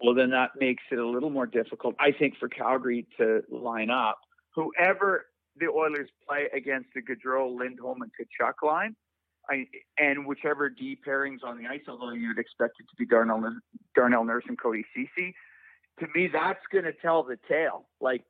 [0.00, 3.90] well, then that makes it a little more difficult, I think, for Calgary to line
[3.90, 4.18] up.
[4.54, 5.26] Whoever
[5.58, 8.94] the Oilers play against the Gaudreau, Lindholm, and Tkachuk line,
[9.48, 9.66] I,
[9.98, 13.42] and whichever D pairings on the ice, although you'd expect it to be Darnell,
[13.94, 15.34] Darnell Nurse and Cody Ceci,
[16.00, 17.86] to me, that's going to tell the tale.
[18.00, 18.22] Like,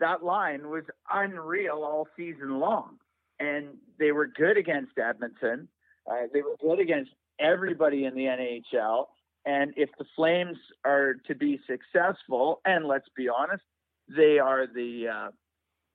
[0.00, 2.98] that line was unreal all season long.
[3.38, 5.68] And they were good against Edmonton.
[6.10, 9.06] Uh, they were good against everybody in the NHL.
[9.44, 13.62] And if the Flames are to be successful, and let's be honest,
[14.08, 15.30] they are the uh,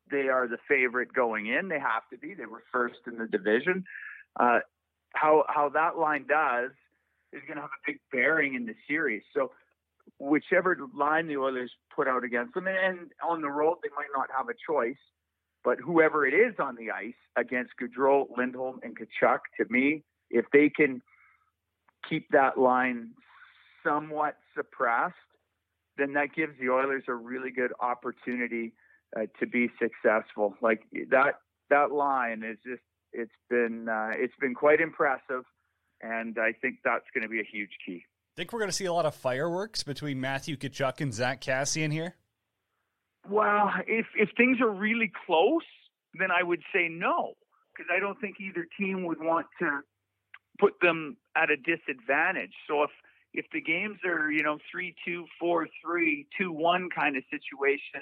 [0.10, 1.68] they are the favorite going in.
[1.68, 2.34] They have to be.
[2.34, 3.84] They were first in the division.
[4.40, 4.60] Uh,
[5.14, 6.72] how how that line does
[7.34, 9.24] is going to have a big bearing in the series.
[9.34, 9.52] So
[10.20, 14.28] whichever line the Oilers put out against them, and on the road they might not
[14.36, 15.00] have a choice,
[15.64, 20.46] but whoever it is on the ice against Gaudreau, Lindholm, and Tkachuk, to me, if
[20.52, 21.02] they can
[22.10, 23.12] keep that line
[23.86, 25.16] somewhat suppressed,
[25.98, 28.74] then that gives the Oilers a really good opportunity
[29.16, 30.56] uh, to be successful.
[30.62, 31.36] Like that,
[31.70, 32.82] that line is just
[33.14, 35.44] it's been uh, it's been quite impressive,
[36.02, 38.06] and I think that's going to be a huge key.
[38.38, 41.92] Think we're going to see a lot of fireworks between Matthew Tkachuk and Zack Kassian
[41.92, 42.16] here?
[43.30, 45.66] Well, if if things are really close,
[46.20, 47.34] then I would say no,
[47.76, 49.82] because I don't think either team would want to
[50.60, 52.54] put them at a disadvantage.
[52.68, 52.92] So if
[53.34, 58.02] if the games are you know three two four three two one kind of situation,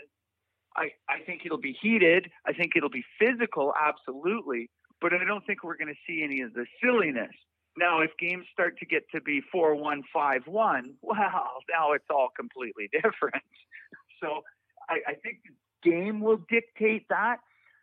[0.76, 2.30] I I think it'll be heated.
[2.46, 4.70] I think it'll be physical, absolutely.
[5.02, 7.32] But I don't think we're going to see any of the silliness.
[7.78, 12.10] Now, if games start to get to be 4 1, 5 1, well, now it's
[12.10, 13.44] all completely different.
[14.22, 14.44] So
[14.90, 17.38] I, I think the game will dictate that.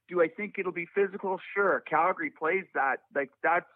[0.09, 1.38] Do I think it'll be physical?
[1.55, 1.83] Sure.
[1.88, 2.99] Calgary plays that.
[3.14, 3.66] Like, that's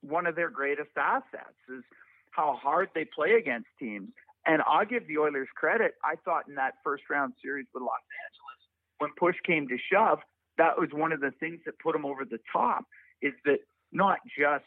[0.00, 1.84] one of their greatest assets is
[2.30, 4.08] how hard they play against teams.
[4.46, 5.94] And I'll give the Oilers credit.
[6.04, 8.60] I thought in that first round series with Los Angeles,
[8.98, 10.20] when push came to shove,
[10.56, 12.84] that was one of the things that put them over the top.
[13.20, 13.58] Is that
[13.92, 14.64] not just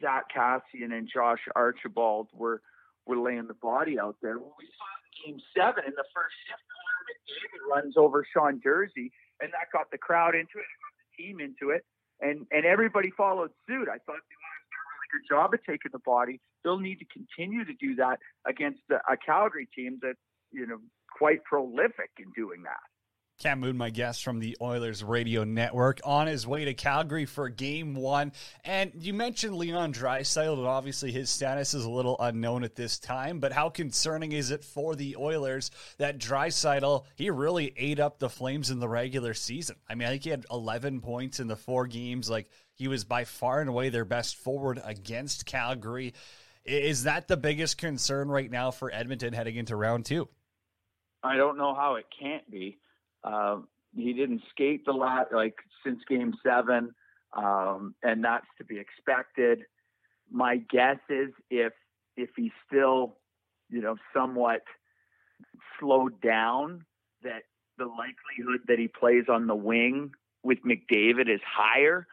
[0.00, 2.60] Zach Kassian and Josh Archibald were
[3.06, 4.38] were laying the body out there.
[4.38, 4.88] When we saw
[5.26, 6.62] in Game Seven in the first shift,
[7.14, 11.40] McDavid runs over Sean Durzi, and that got the crowd into it, got the team
[11.40, 11.84] into it,
[12.20, 13.88] and and everybody followed suit.
[13.88, 16.40] I thought they do a really good job of taking the body.
[16.62, 20.18] They'll need to continue to do that against a Calgary team that's
[20.52, 20.78] you know
[21.16, 22.82] quite prolific in doing that.
[23.40, 27.48] Cam Moon, my guest from the Oilers Radio Network, on his way to Calgary for
[27.48, 28.32] Game One.
[28.64, 32.98] And you mentioned Leon Draisaitl, and obviously his status is a little unknown at this
[32.98, 33.40] time.
[33.40, 38.30] But how concerning is it for the Oilers that Draisaitl he really ate up the
[38.30, 39.76] Flames in the regular season?
[39.88, 42.30] I mean, I think he had 11 points in the four games.
[42.30, 46.14] Like he was by far and away their best forward against Calgary.
[46.64, 50.28] Is that the biggest concern right now for Edmonton heading into round two?
[51.22, 52.78] I don't know how it can't be.
[53.24, 53.58] Uh,
[53.96, 56.94] he didn't skate the lot like since Game Seven,
[57.32, 59.62] um, and that's to be expected.
[60.30, 61.72] My guess is if
[62.16, 63.16] if he's still,
[63.70, 64.62] you know, somewhat
[65.80, 66.84] slowed down,
[67.22, 67.42] that
[67.78, 72.06] the likelihood that he plays on the wing with McDavid is higher.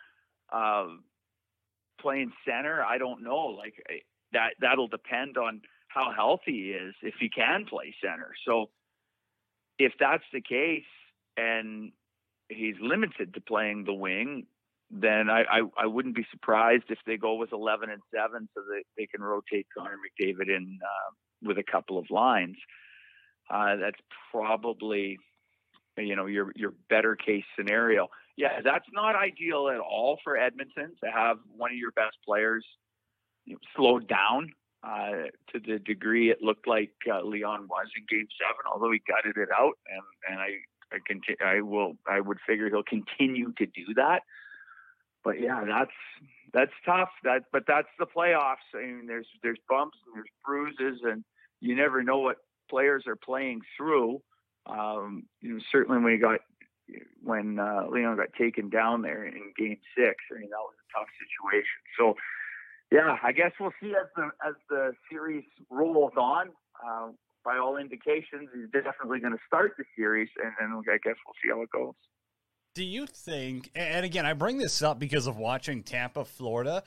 [0.51, 0.87] Uh,
[1.99, 3.55] playing center, I don't know.
[3.57, 3.75] Like
[4.33, 8.31] that, that'll depend on how healthy he is if he can play center.
[8.45, 8.69] So
[9.77, 10.83] if that's the case,
[11.37, 11.91] and
[12.49, 14.45] he's limited to playing the wing,
[14.89, 18.61] then I, I, I, wouldn't be surprised if they go with 11 and 7 so
[18.61, 21.11] that they can rotate Connor McDavid in uh,
[21.43, 22.57] with a couple of lines.
[23.49, 23.99] Uh, that's
[24.31, 25.17] probably
[25.97, 28.07] you know your your better case scenario.
[28.37, 32.65] Yeah, that's not ideal at all for Edmonton to have one of your best players
[33.45, 34.51] you know, slowed down
[34.83, 38.71] uh, to the degree it looked like uh, Leon was in Game Seven.
[38.71, 40.49] Although he gutted it out, and and I
[41.45, 44.21] I will I would figure he'll continue to do that.
[45.23, 45.91] But yeah, that's
[46.53, 47.09] that's tough.
[47.23, 48.67] That but that's the playoffs.
[48.73, 51.23] I mean, there's there's bumps and there's bruises, and
[51.59, 52.37] you never know what
[52.69, 54.21] players are playing through.
[54.65, 56.39] Um, you know, certainly when he got
[57.23, 60.99] when uh, Leon got taken down there in Game Six, I mean that was a
[60.99, 61.79] tough situation.
[61.97, 62.15] So,
[62.91, 66.49] yeah, I guess we'll see as the as the series rolls on.
[66.85, 67.09] Uh,
[67.43, 71.35] by all indications, he's definitely going to start the series, and, and I guess we'll
[71.43, 71.93] see how it goes.
[72.73, 76.83] Do you think, and again, I bring this up because of watching Tampa, Florida,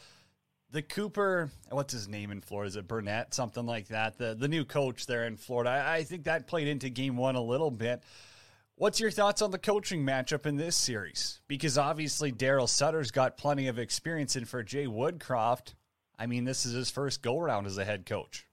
[0.70, 2.68] the Cooper, what's his name in Florida?
[2.68, 4.18] Is it Burnett, something like that?
[4.18, 5.70] The the new coach there in Florida.
[5.70, 8.02] I, I think that played into game one a little bit.
[8.76, 11.40] What's your thoughts on the coaching matchup in this series?
[11.46, 15.74] Because obviously Daryl Sutter's got plenty of experience, and for Jay Woodcroft,
[16.18, 18.46] I mean, this is his first go around as a head coach.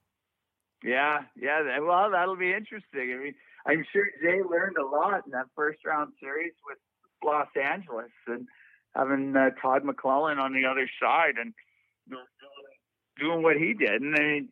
[0.84, 1.80] Yeah, yeah.
[1.80, 3.14] Well, that'll be interesting.
[3.14, 6.78] I mean, I'm sure Jay learned a lot in that first round series with
[7.24, 8.48] Los Angeles and
[8.96, 11.54] having uh, Todd McLellan on the other side and
[13.20, 14.02] doing what he did.
[14.02, 14.50] And then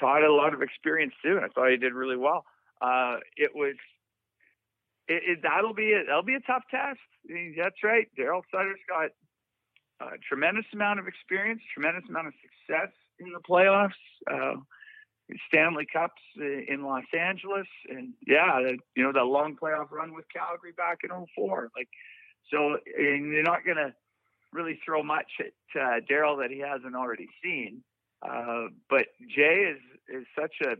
[0.00, 1.36] Todd had a lot of experience too.
[1.36, 2.44] And I thought he did really well.
[2.80, 3.74] Uh, it was.
[5.08, 7.00] It, it, that'll be a, that'll be a tough test.
[7.58, 8.06] That's right.
[8.18, 9.10] Daryl Sutter's got
[10.00, 13.98] a tremendous amount of experience, tremendous amount of success in the playoffs.
[14.30, 14.56] Uh,
[15.48, 18.58] Stanley Cups in Los Angeles, and yeah,
[18.96, 21.70] you know the long playoff run with Calgary back in 04.
[21.76, 21.88] Like,
[22.52, 23.94] so and you're not to
[24.52, 27.82] really throw much at uh, Daryl that he hasn't already seen.
[28.22, 30.72] Uh, but Jay is is such a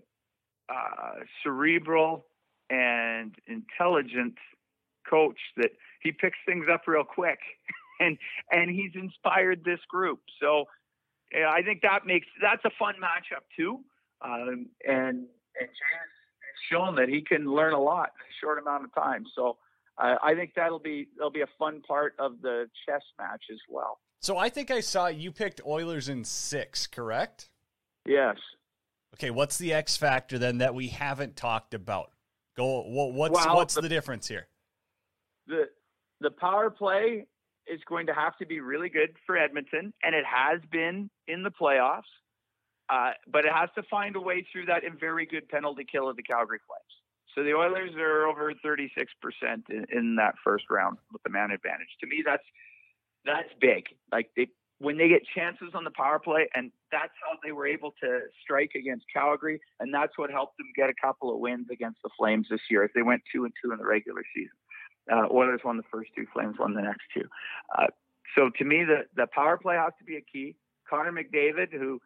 [0.72, 2.26] uh, cerebral
[2.68, 4.34] and intelligent
[5.08, 5.70] coach that
[6.02, 7.38] he picks things up real quick,
[8.00, 8.18] and
[8.50, 10.20] and he's inspired this group.
[10.40, 10.66] So
[11.34, 13.80] I think that makes that's a fun matchup too.
[14.22, 15.26] Um, and
[15.58, 19.24] and Jay's shown that he can learn a lot in a short amount of time.
[19.34, 19.56] So
[19.98, 23.58] uh, I think that'll be that'll be a fun part of the chess match as
[23.68, 23.98] well.
[24.20, 27.48] So I think I saw you picked Oilers in six, correct?
[28.06, 28.36] Yes.
[29.14, 32.12] Okay, what's the X factor then that we haven't talked about?
[32.56, 32.82] Go.
[32.86, 34.46] What's well, what's the, the difference here?
[35.46, 35.64] The
[36.20, 37.26] the power play
[37.66, 41.42] is going to have to be really good for Edmonton, and it has been in
[41.42, 42.02] the playoffs.
[42.90, 46.08] Uh, but it has to find a way through that and very good penalty kill
[46.08, 47.00] of the Calgary Flames.
[47.34, 48.98] So the Oilers are over 36%
[49.70, 51.88] in, in that first round with the man advantage.
[52.00, 52.42] To me, that's
[53.24, 53.84] that's big.
[54.10, 54.48] Like they
[54.78, 58.20] when they get chances on the power play, and that's how they were able to
[58.42, 62.10] strike against Calgary, and that's what helped them get a couple of wins against the
[62.18, 62.82] Flames this year.
[62.82, 64.56] As they went two and two in the regular season,
[65.12, 67.28] uh, Oilers won the first two, Flames won the next two.
[67.78, 67.86] Uh,
[68.34, 70.56] so to me, the the power play has to be a key.
[70.88, 72.00] Connor McDavid, who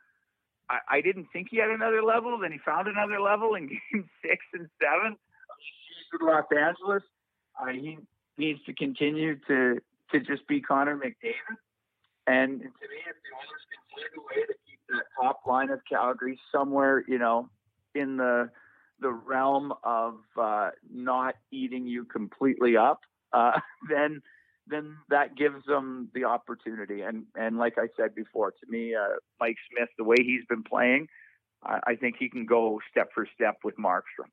[0.71, 2.39] I, I didn't think he had another level.
[2.39, 5.17] Then he found another level in game six and seven
[5.59, 7.03] He's with Los Angeles.
[7.61, 7.99] Uh, he
[8.37, 11.57] needs to continue to to just be Connor McDavid.
[12.27, 15.71] And to me, if the Oilers can find a way to keep that top line
[15.71, 17.49] of Calgary somewhere, you know,
[17.95, 18.51] in the
[19.01, 23.01] the realm of uh, not eating you completely up,
[23.33, 24.23] uh, then
[24.67, 27.03] then that gives them the opportunity.
[27.03, 30.63] And and like I said before, to me, uh, Mike Smith, the way he's been
[30.63, 31.09] playing,
[31.63, 34.31] I, I think he can go step for step with Markstrom.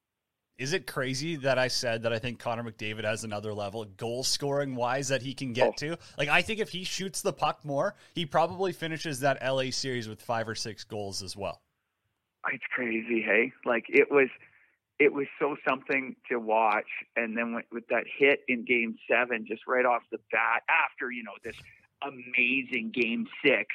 [0.57, 4.23] Is it crazy that I said that I think Connor McDavid has another level, goal
[4.23, 5.73] scoring wise, that he can get oh.
[5.77, 5.97] to?
[6.19, 10.07] Like, I think if he shoots the puck more, he probably finishes that LA series
[10.07, 11.61] with five or six goals as well.
[12.53, 13.53] It's crazy, hey?
[13.65, 14.27] Like, it was
[15.01, 16.85] it was so something to watch.
[17.15, 21.09] And then with, with that hit in game seven, just right off the bat, after,
[21.11, 21.55] you know, this
[22.03, 23.65] amazing game six,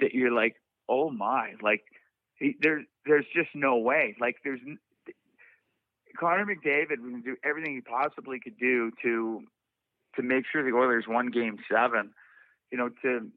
[0.00, 0.56] that you're like,
[0.88, 1.84] oh my, like,
[2.40, 4.16] he, there, there's just no way.
[4.20, 4.58] Like, there's
[6.18, 9.42] Connor McDavid was going to do everything he possibly could do to
[10.16, 12.10] to make sure the Oilers won Game Seven.
[12.72, 13.30] You know, to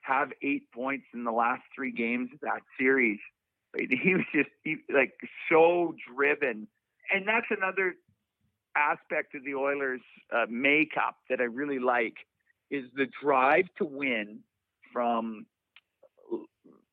[0.00, 3.18] have eight points in the last three games of that series
[3.76, 5.12] he was just he, like
[5.50, 6.66] so driven,
[7.12, 7.94] and that's another
[8.76, 10.00] aspect of the Oilers'
[10.32, 12.14] uh, makeup that I really like
[12.70, 14.40] is the drive to win
[14.92, 15.46] from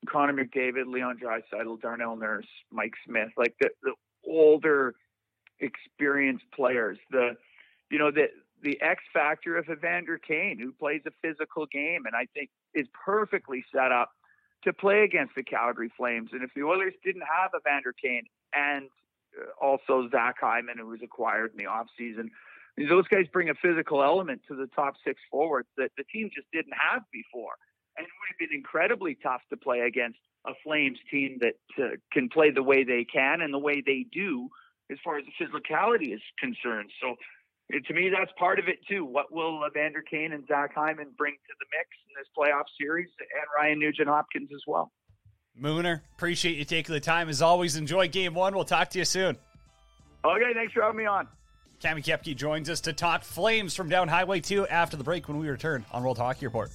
[0.09, 3.93] Connor McDavid, Leon Draisaitl, Darnell Nurse, Mike Smith, like the, the
[4.26, 4.95] older,
[5.59, 6.97] experienced players.
[7.11, 7.36] The
[7.89, 8.28] you know the
[8.63, 12.88] the X factor of Evander Kane, who plays a physical game, and I think is
[13.05, 14.11] perfectly set up
[14.63, 16.30] to play against the Calgary Flames.
[16.34, 18.89] And if the Oilers didn't have Evander Kane and
[19.61, 22.29] also Zach Hyman, who was acquired in the offseason
[22.77, 26.47] those guys bring a physical element to the top six forwards that the team just
[26.53, 27.57] didn't have before.
[27.97, 31.97] And it would have been incredibly tough to play against a Flames team that uh,
[32.13, 34.49] can play the way they can and the way they do
[34.91, 36.91] as far as the physicality is concerned.
[37.01, 37.15] So
[37.73, 39.03] to me, that's part of it too.
[39.03, 43.09] What will Evander Kane and Zach Hyman bring to the mix in this playoff series,
[43.19, 44.91] and Ryan Nugent Hopkins as well.
[45.62, 47.30] Mooner, appreciate you taking the time.
[47.30, 48.55] As always, enjoy game one.
[48.55, 49.38] We'll talk to you soon.
[50.24, 51.28] Okay, thanks for having me on.
[51.82, 55.38] Cami Kepke joins us to talk Flames from down Highway 2 after the break when
[55.38, 56.72] we return on World Hockey Report.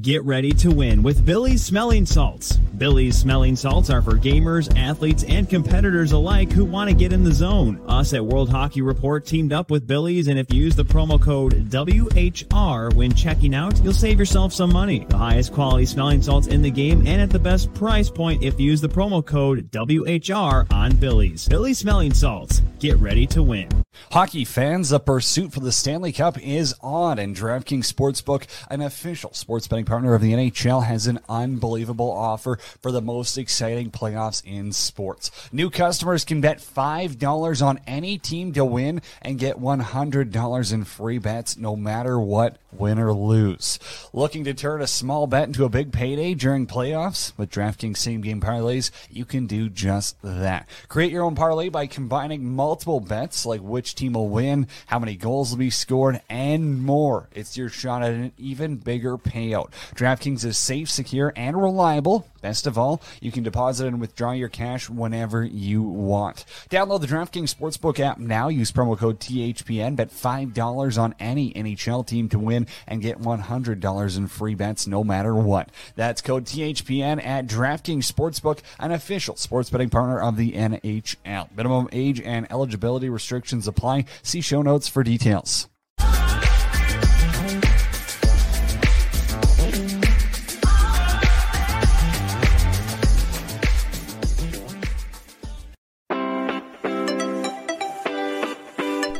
[0.00, 2.58] Get ready to win with Billy's Smelling Salts.
[2.78, 7.24] Billy's Smelling Salts are for gamers, athletes, and competitors alike who want to get in
[7.24, 7.80] the zone.
[7.88, 11.20] Us at World Hockey Report teamed up with Billy's, and if you use the promo
[11.20, 15.04] code WHR when checking out, you'll save yourself some money.
[15.08, 18.60] The highest quality smelling salts in the game and at the best price point if
[18.60, 21.48] you use the promo code WHR on Billy's.
[21.48, 22.62] Billy's Smelling Salts.
[22.78, 23.68] Get ready to win.
[24.12, 29.32] Hockey fans, the pursuit for the Stanley Cup is on, and DraftKings Sportsbook, an official
[29.32, 34.42] sports betting partner of the NHL, has an unbelievable offer for the most exciting playoffs
[34.44, 35.30] in sports.
[35.52, 41.18] New customers can bet $5 on any team to win and get $100 in free
[41.18, 43.78] bets no matter what, win or lose.
[44.12, 47.32] Looking to turn a small bet into a big payday during playoffs?
[47.36, 50.68] With DraftKings same game parlays, you can do just that.
[50.88, 55.16] Create your own parlay by combining multiple bets like which team will win, how many
[55.16, 57.28] goals will be scored, and more.
[57.32, 59.70] It's your shot at an even bigger payout.
[59.94, 62.26] DraftKings is safe, secure, and reliable.
[62.40, 66.44] Best of all, you can deposit and withdraw your cash whenever you want.
[66.70, 68.48] Download the DraftKings Sportsbook app now.
[68.48, 69.96] Use promo code THPN.
[69.96, 75.04] Bet $5 on any NHL team to win and get $100 in free bets no
[75.04, 75.70] matter what.
[75.96, 81.54] That's code THPN at DraftKings Sportsbook, an official sports betting partner of the NHL.
[81.56, 84.04] Minimum age and eligibility restrictions apply.
[84.22, 85.68] See show notes for details.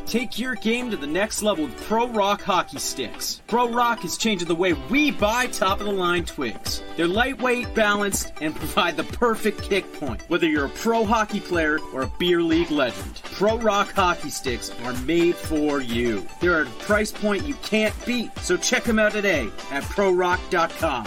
[0.09, 3.43] Take your game to the next level with Pro Rock hockey sticks.
[3.47, 6.83] Pro Rock is changing the way we buy top of the line twigs.
[6.97, 10.23] They're lightweight, balanced, and provide the perfect kick point.
[10.29, 14.71] Whether you're a pro hockey player or a beer league legend, Pro Rock hockey sticks
[14.83, 16.27] are made for you.
[16.41, 21.05] They're at a price point you can't beat, so check them out today at prorock.com.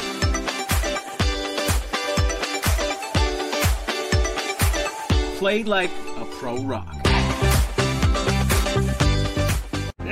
[5.39, 7.00] Play like a pro rock.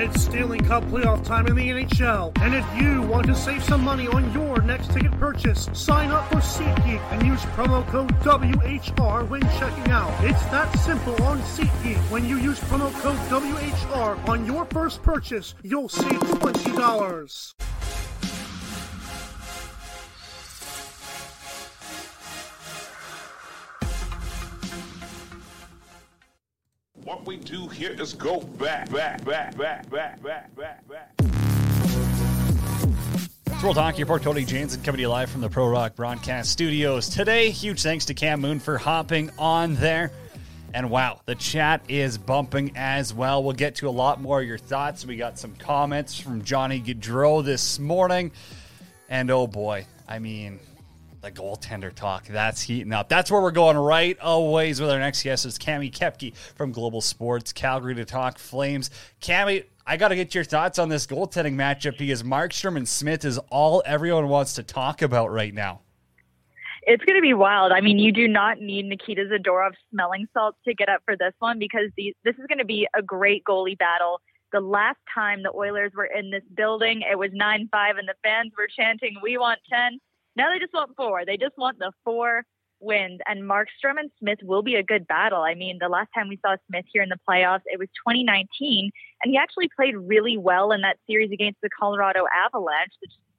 [0.02, 2.32] It's Stanley Cup playoff time in the NHL.
[2.39, 6.26] And if you want to save some money on your next ticket purchase, sign up
[6.30, 10.14] for SeatGeek and use promo code WHR when checking out.
[10.24, 11.97] It's that simple on SeatGeek.
[12.10, 17.68] When you use promo code WHR on your first purchase, you'll save $20.
[27.10, 31.12] What we do here is go back, back, back, back, back, back, back, back.
[33.47, 34.22] It's World Hockey Report.
[34.22, 37.49] Cody Janzen coming to you live from the Pro Rock Broadcast Studios today.
[37.49, 40.12] Huge thanks to Cam Moon for hopping on there.
[40.72, 43.43] And wow, the chat is bumping as well.
[43.43, 45.03] We'll get to a lot more of your thoughts.
[45.03, 48.32] We got some comments from Johnny Gaudreau this morning.
[49.10, 50.60] And oh boy, I mean,
[51.22, 52.28] the goaltender talk.
[52.28, 53.09] That's heating up.
[53.09, 57.01] That's where we're going right always with our next guest is Cami Kepke from Global
[57.01, 58.89] Sports Calgary to talk Flames.
[59.22, 63.26] Cami, I got to get your thoughts on this goaltending matchup because Markstrom and Smith
[63.26, 65.82] is all everyone wants to talk about right now.
[66.84, 67.74] It's going to be wild.
[67.74, 71.34] I mean, you do not need Nikita Zadorov smelling salts to get up for this
[71.39, 74.22] one because the, this is going to be a great goalie battle.
[74.53, 78.15] The last time the Oilers were in this building, it was 9 5, and the
[78.24, 79.99] fans were chanting, We want 10.
[80.36, 81.25] Now they just want four.
[81.25, 82.43] They just want the four
[82.80, 83.19] wins.
[83.27, 85.41] And Markstrom and Smith will be a good battle.
[85.41, 88.91] I mean, the last time we saw Smith here in the playoffs, it was 2019,
[89.23, 92.93] and he actually played really well in that series against the Colorado Avalanche.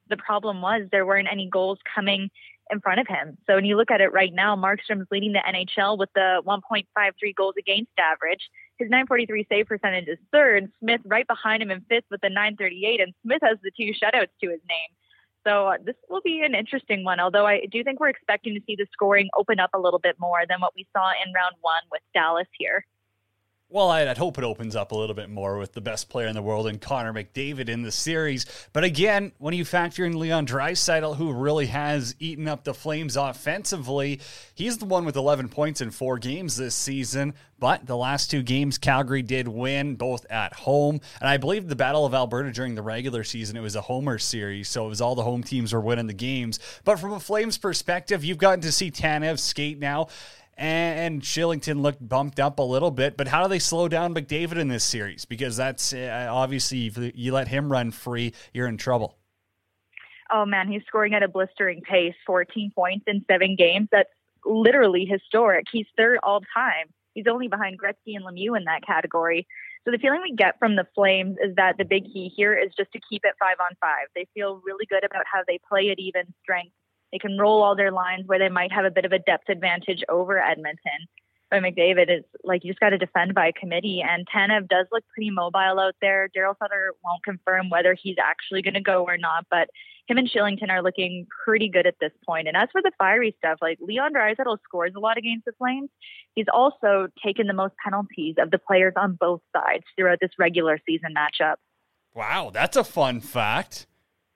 [0.09, 2.30] The problem was there weren't any goals coming
[2.70, 3.36] in front of him.
[3.47, 6.84] So when you look at it right now, Markstrom's leading the NHL with the 1.53
[7.34, 8.49] goals against average.
[8.78, 10.70] His 943 save percentage is third.
[10.80, 14.30] Smith right behind him in fifth with the 938, and Smith has the two shutouts
[14.43, 14.91] to his name.
[15.47, 17.20] So uh, this will be an interesting one.
[17.20, 20.16] Although I do think we're expecting to see the scoring open up a little bit
[20.18, 22.84] more than what we saw in round one with Dallas here.
[23.73, 26.35] Well, I'd, hope it opens up a little bit more with the best player in
[26.35, 28.45] the world and Connor McDavid in the series.
[28.73, 33.16] But again, when you factor in Leon Draisaitl, who really has eaten up the Flames
[33.16, 34.21] offensively,
[34.57, 37.33] he's the one with 11 points in four games this season.
[37.61, 41.01] But the last two games, Calgary did win, both at home.
[41.21, 44.18] And I believe the Battle of Alberta during the regular season, it was a homer
[44.18, 44.68] series.
[44.68, 46.59] So it was all the home teams were winning the games.
[46.85, 50.09] But from a Flames perspective, you've gotten to see Tanev skate now
[50.61, 53.17] and Kylington looked bumped up a little bit.
[53.17, 55.25] But how do they slow down McDavid in this series?
[55.25, 59.17] Because that's uh, obviously if you let him run free, you're in trouble.
[60.33, 63.89] Oh man, he's scoring at a blistering pace, 14 points in seven games.
[63.91, 64.11] That's
[64.45, 65.67] literally historic.
[65.73, 66.87] He's third all time.
[67.15, 69.47] He's only behind Gretzky and Lemieux in that category.
[69.85, 72.71] So the feeling we get from the Flames is that the big key here is
[72.77, 74.07] just to keep it five on five.
[74.15, 76.75] They feel really good about how they play at even strength
[77.13, 79.49] they can roll all their lines where they might have a bit of a depth
[79.49, 81.09] advantage over Edmonton.
[81.51, 85.03] But McDavid is like you just got to defend by committee, and Tanev does look
[85.13, 86.29] pretty mobile out there.
[86.37, 89.69] Daryl Sutter won't confirm whether he's actually going to go or not, but
[90.07, 92.47] him and Kylington are looking pretty good at this point.
[92.47, 95.91] And as for the fiery stuff, like Leon Draisaitl scores a lot against the Flames.
[96.37, 100.79] He's also taken the most penalties of the players on both sides throughout this regular
[100.87, 101.57] season matchup.
[102.15, 103.87] Wow, that's a fun fact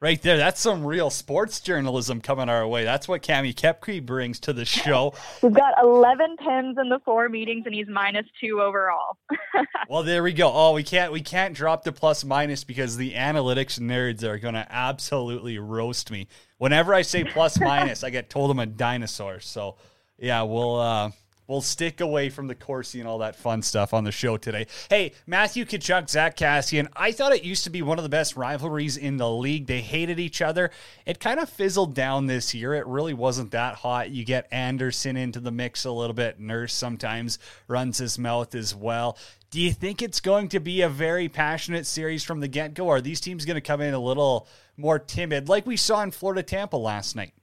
[0.05, 0.37] right there.
[0.37, 2.85] That's some real sports journalism coming our way.
[2.85, 5.15] That's what Cami Kepke brings to the show.
[5.41, 9.17] We've got 11 pins in the four meetings, and he's minus two overall.
[9.89, 10.53] well, there we go.
[10.53, 14.53] Oh, we can't we can't drop the plus minus because the analytics nerds are going
[14.53, 16.29] to absolutely roast me.
[16.59, 19.41] Whenever I say plus minus, I get told I'm a dinosaur.
[19.41, 19.79] So
[20.19, 20.77] yeah, we'll.
[20.77, 21.11] uh
[21.47, 24.67] We'll stick away from the Corsi and all that fun stuff on the show today.
[24.89, 26.89] Hey, Matthew Tkachuk, Zach Kassian.
[26.97, 29.67] I thought it used to be one of the best rivalries in the league.
[29.67, 30.71] They hated each other.
[31.05, 32.73] It kind of fizzled down this year.
[32.73, 34.11] It really wasn't that hot.
[34.11, 36.41] You get Andersson into the mix a little bit.
[36.41, 37.39] Nurse sometimes
[37.69, 39.19] runs his mouth as well.
[39.51, 42.89] Do you think it's going to be a very passionate series from the get go?
[42.89, 46.11] Are these teams going to come in a little more timid, like we saw in
[46.11, 47.35] Florida Tampa last night?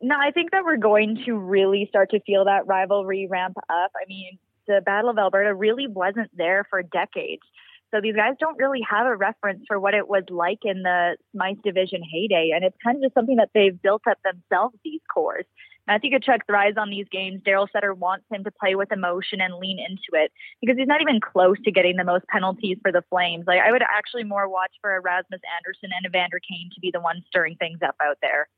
[0.00, 3.90] No, I think that we're going to really start to feel that rivalry ramp up.
[3.96, 7.42] I mean, the Battle of Alberta really wasn't there for decades.
[7.90, 11.16] So these guys don't really have a reference for what it was like in the
[11.32, 12.52] Smythe division heyday.
[12.54, 15.46] And it's kind of just something that they've built up themselves, these cores.
[15.86, 17.40] Matthew Tkachuk thrives on these games.
[17.46, 20.30] Daryl Sutter wants him to play with emotion and lean into it
[20.60, 23.46] because he's not even close to getting the most penalties for the Flames.
[23.46, 27.00] Like I would actually more watch for Rasmus Andersson and Evander Kane to be the
[27.00, 28.48] ones stirring things up out there.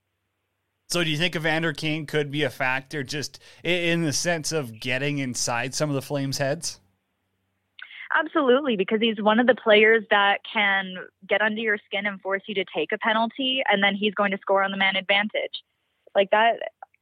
[0.91, 4.81] So, do you think Evander Kane could be a factor just in the sense of
[4.81, 6.81] getting inside some of the Flames' heads?
[8.13, 10.97] Absolutely, because he's one of the players that can
[11.29, 14.33] get under your skin and force you to take a penalty, and then he's going
[14.33, 15.63] to score on the man advantage.
[16.17, 16.55] Like that,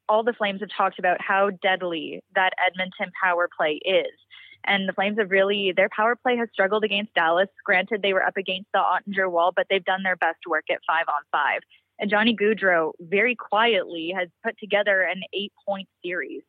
[0.07, 4.12] all the Flames have talked about how deadly that Edmonton power play is.
[4.66, 7.49] And the Flames have really, their power play has struggled against Dallas.
[7.64, 10.80] Granted, they were up against the Oettinger wall, but they've done their best work at
[10.86, 11.61] five on five.
[11.99, 16.42] And Johnny Gaudreau very quietly has put together an eight point series.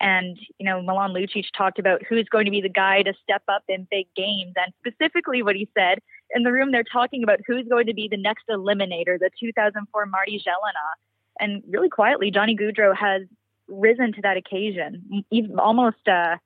[0.00, 3.42] And, you know, Milan Lucic talked about who's going to be the guy to step
[3.48, 4.52] up in big games.
[4.56, 5.98] And specifically what he said
[6.34, 10.06] in the room, they're talking about who's going to be the next eliminator, the 2004
[10.06, 10.98] Marty Gelinas.
[11.40, 13.22] And really quietly, Johnny Gaudreau has
[13.68, 15.24] risen to that occasion.
[15.30, 16.36] Even almost, uh,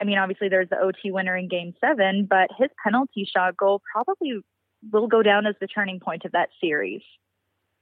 [0.00, 3.82] I mean, obviously there's the OT winner in game seven, but his penalty shot goal
[3.92, 4.40] probably
[4.92, 7.02] will go down as the turning point of that series.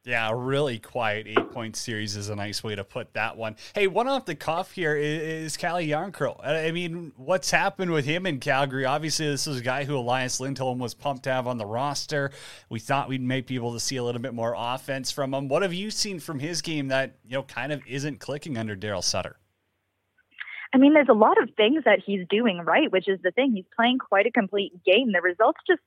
[0.07, 3.57] Yeah, a really quiet eight point series is a nice way to put that one.
[3.75, 6.47] Hey, one off the cuff here is, is Calle Jarnkrok.
[6.47, 8.85] I mean, what's happened with him in Calgary?
[8.85, 12.33] Obviously, this is a guy who Elias Lindholm was pumped to have on the roster.
[12.69, 15.49] We thought we'd be able to see a little bit more offense from him.
[15.49, 18.77] What have you seen from his game that, you know, kind of isn't clicking under
[18.77, 19.39] Daryl Sutter?
[20.75, 23.53] I mean, there's a lot of things that he's doing right, which is the thing.
[23.55, 25.13] He's playing quite a complete game.
[25.13, 25.81] The results just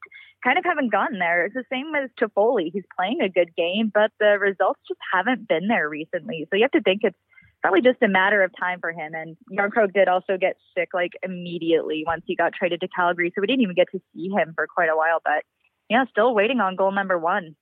[0.48, 1.46] kind of haven't gotten there.
[1.46, 2.72] It's the same as Toffoli.
[2.72, 6.48] He's playing a good game, but the results just haven't been there recently.
[6.50, 7.18] So you have to think it's
[7.62, 9.14] probably just a matter of time for him.
[9.14, 13.34] And Jarnkrok did also get sick like immediately once he got traded to Calgary.
[13.36, 15.20] So we didn't even get to see him for quite a while.
[15.22, 15.44] But
[15.90, 17.58] yeah, still waiting on goal number one.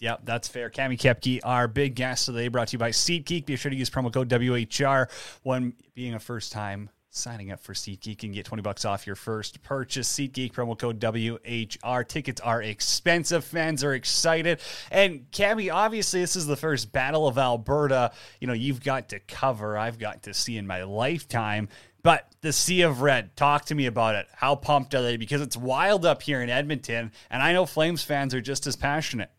[0.00, 0.68] Yep, that's fair.
[0.68, 3.46] Cami Kepke, our big guest today, brought to you by SeatGeek.
[3.46, 5.08] Be sure to use promo code WHR
[5.42, 9.16] when being a first time signing up for SeatGeek and get 20 bucks off your
[9.16, 10.10] first purchase.
[10.10, 12.08] SeatGeek promo code WHR.
[12.08, 13.44] Tickets are expensive.
[13.44, 14.60] Fans are excited.
[14.90, 18.12] And Cami, obviously, this is the first Battle of Alberta.
[18.40, 21.68] You know, you've got to cover, I've got to see in my lifetime.
[22.02, 24.26] But the Sea of Red, talk to me about it.
[24.34, 25.16] How pumped are they?
[25.16, 28.74] Because it's wild up here in Edmonton, and I know Flames fans are just as
[28.74, 29.30] passionate.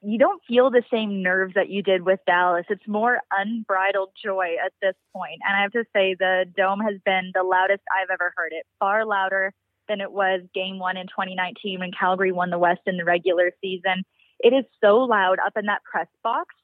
[0.00, 2.64] You don't feel the same nerves that you did with Dallas.
[2.68, 5.40] It's more unbridled joy at this point.
[5.46, 8.64] And I have to say, the dome has been the loudest I've ever heard it,
[8.78, 9.52] far louder
[9.88, 13.50] than it was game one in 2019 when Calgary won the West in the regular
[13.60, 14.04] season.
[14.40, 16.54] It is so loud up in that press box,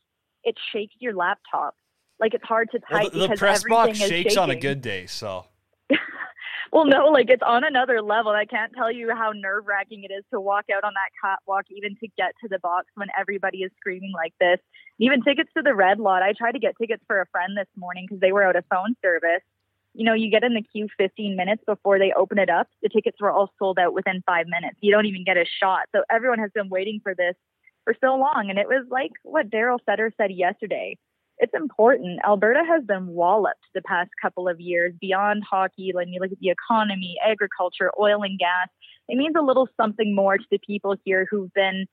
[0.44, 1.74] it shakes your laptop.
[2.20, 4.80] Like it's hard to type Well, the, the because press box shakes on a good
[4.80, 5.46] day, so
[6.74, 8.32] Well, no, like it's on another level.
[8.32, 11.66] I can't tell you how nerve wracking it is to walk out on that catwalk,
[11.70, 14.58] even to get to the box when everybody is screaming like this.
[14.98, 16.24] Even tickets to the red lot.
[16.24, 18.64] I tried to get tickets for a friend this morning because they were out of
[18.68, 19.42] phone service.
[19.94, 22.66] You know, you get in the queue 15 minutes before they open it up.
[22.82, 24.76] The tickets were all sold out within five minutes.
[24.80, 25.82] You don't even get a shot.
[25.94, 27.36] So everyone has been waiting for this
[27.84, 28.46] for so long.
[28.50, 30.98] And it was like what Daryl Sutter said yesterday
[31.38, 32.20] it's important.
[32.24, 35.90] Alberta has been walloped the past couple of years beyond hockey.
[35.92, 38.68] When you look at the economy, agriculture, oil and gas,
[39.08, 41.86] it means a little something more to the people here who've been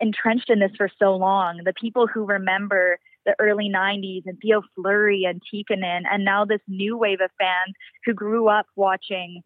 [0.00, 1.62] entrenched in this for so long.
[1.64, 6.60] The people who remember the early 90s and Theo Fleury and Tikkanen, and now this
[6.66, 7.74] new wave of fans
[8.04, 9.42] who grew up watching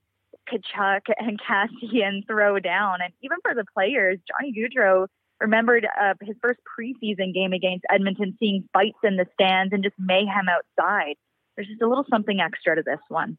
[0.49, 2.99] Tkachuk and Kassian throw down.
[3.03, 5.07] And even for the players, Johnny Gaudreau
[5.43, 9.97] remembered uh, his first preseason game against Edmonton, seeing fights in the stands and just
[9.99, 11.17] mayhem outside.
[11.57, 13.37] There's just a little something extra to this one.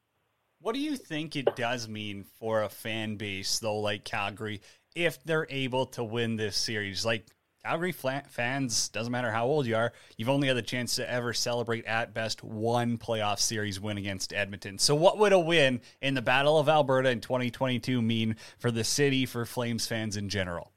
[0.60, 4.62] What do you think it does mean for a fan base, though, like Calgary,
[4.95, 7.06] if they're able to win this series?
[7.06, 7.26] Like
[7.66, 11.32] Calgary fans, doesn't matter how old you are, you've only had the chance to ever
[11.34, 14.78] celebrate at best one playoff series win against Edmonton.
[14.78, 18.84] So, what would a win in the Battle of Alberta in 2022 mean for the
[18.84, 20.73] city, for Flames fans in general?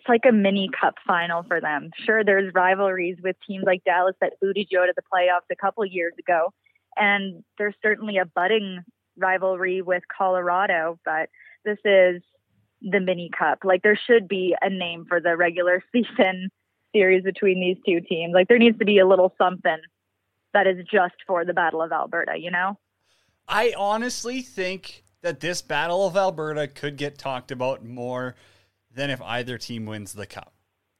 [0.00, 1.90] It's like a mini cup final for them.
[2.06, 5.84] Sure, there's rivalries with teams like Dallas that booted out of the playoffs a couple
[5.84, 6.54] years ago,
[6.96, 8.80] and there's certainly a budding
[9.18, 11.28] rivalry with Colorado, but
[11.66, 12.22] this is
[12.80, 13.58] the mini cup.
[13.62, 16.48] Like there should be a name for the regular season
[16.94, 18.32] series between these two teams.
[18.32, 19.76] Like there needs to be a little something
[20.54, 22.78] that is just for the Battle of Alberta, you know?
[23.46, 28.34] I honestly think that this Battle of Alberta could get talked about more
[28.92, 30.54] than if either team wins the cup.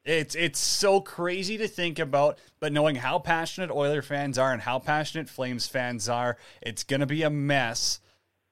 [0.04, 4.62] It's it's so crazy to think about, but knowing how passionate Oiler fans are and
[4.62, 8.00] how passionate Flames fans are, it's going to be a mess.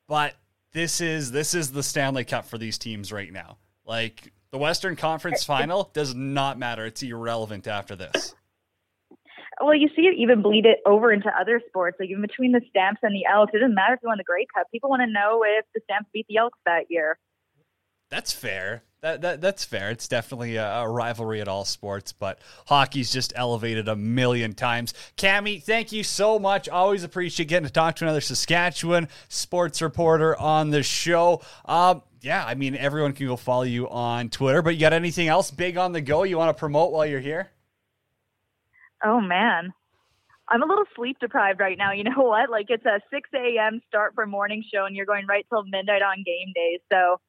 [0.09, 0.34] But
[0.72, 3.57] this is this is the Stanley Cup for these teams right now.
[3.86, 8.34] Like the Western Conference Final does not matter; it's irrelevant after this.
[9.61, 12.61] Well, you see it even bleed it over into other sports, like even between the
[12.70, 13.53] Stamps and the Elks.
[13.53, 14.68] It doesn't matter if you won the Grey Cup.
[14.70, 17.18] People want to know if the Stamps beat the Elks that year.
[18.09, 18.84] That's fair.
[19.01, 19.90] That, that that's fair.
[19.90, 24.92] It's definitely a, a rivalry at all sports, but hockey's just elevated a million times.
[25.16, 26.68] Cami, thank you so much.
[26.68, 31.42] Always appreciate getting to talk to another Saskatchewan sports reporter on the show.
[31.64, 35.28] Um, yeah, I mean everyone can go follow you on Twitter, but you got anything
[35.28, 37.51] else big on the go you want to promote while you're here?
[39.05, 39.72] Oh man,
[40.49, 41.92] I'm a little sleep deprived right now.
[41.92, 42.51] You know what?
[42.51, 43.80] Like it's a 6 a.m.
[43.86, 46.80] start for morning show, and you're going right till midnight on game day.
[46.90, 47.20] So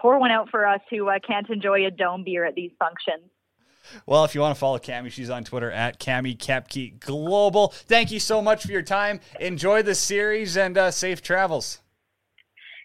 [0.00, 3.30] pour one out for us who uh, can't enjoy a dome beer at these functions.
[4.06, 7.68] Well, if you want to follow Cami, she's on Twitter at Cami Kepke Global.
[7.68, 9.20] Thank you so much for your time.
[9.40, 11.80] Enjoy the series and uh, safe travels.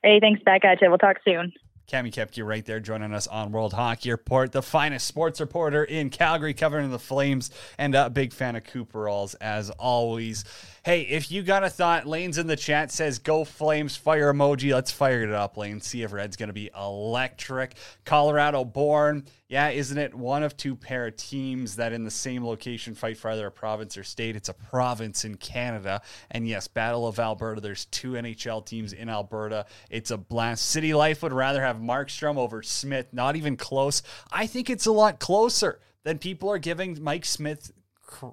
[0.03, 0.89] Hey, thanks back at you.
[0.89, 1.53] We'll talk soon.
[1.90, 6.12] Cami Kepke right there joining us on World Hockey Report, the finest sports reporter in
[6.12, 10.46] Calgary, covering the Flames, and a big fan of Cooperalls as always.
[10.84, 14.72] Hey, if you got a thought, Lane's in the chat says go Flames, fire emoji.
[14.72, 15.82] Let's fire it up, Lane.
[15.82, 17.74] See if Red's going to be electric.
[18.06, 19.26] Colorado born.
[19.50, 23.18] Yeah, isn't it one of two pair of teams that in the same location fight
[23.18, 24.36] for either a province or state?
[24.36, 26.04] It's a province in Canada.
[26.30, 27.60] And yes, Battle of Alberta.
[27.60, 29.66] There's two NHL teams in Alberta.
[29.89, 30.68] It's a blast.
[30.70, 33.08] City Life would rather have Markstrom over Smith.
[33.12, 34.04] Not even close.
[34.32, 37.72] I think it's a lot closer than people are giving Mike Smith.
[38.06, 38.28] Cr-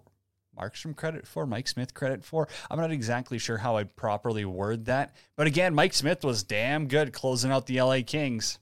[0.58, 2.46] Markstrom credit for, Mike Smith credit for.
[2.70, 5.16] I'm not exactly sure how I'd properly word that.
[5.34, 8.58] But again, Mike Smith was damn good closing out the LA Kings.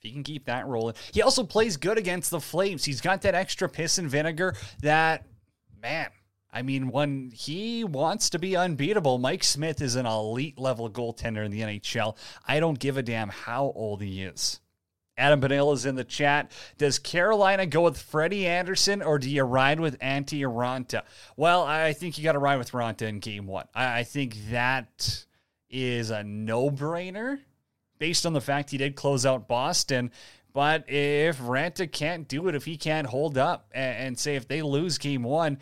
[0.00, 0.94] If he can keep that rolling.
[1.12, 2.86] He also plays good against the Flames.
[2.86, 5.26] He's got that extra piss and vinegar that,
[5.82, 6.08] man,
[6.50, 11.44] I mean, when he wants to be unbeatable, Mike Smith is an elite level goaltender
[11.44, 12.16] in the NHL.
[12.48, 14.60] I don't give a damn how old he is.
[15.18, 16.50] Adam Benil is in the chat.
[16.78, 21.02] Does Carolina go with Freddie Andersen or do you ride with Antti Raanta?
[21.36, 23.66] Well, I think you got to ride with Raanta in game one.
[23.74, 25.26] I, think that
[25.68, 27.38] is a no brainer
[28.00, 30.10] based on the fact he did close out Boston.
[30.52, 34.48] But if Raanta can't do it, if he can't hold up and, and say if
[34.48, 35.58] they lose game one,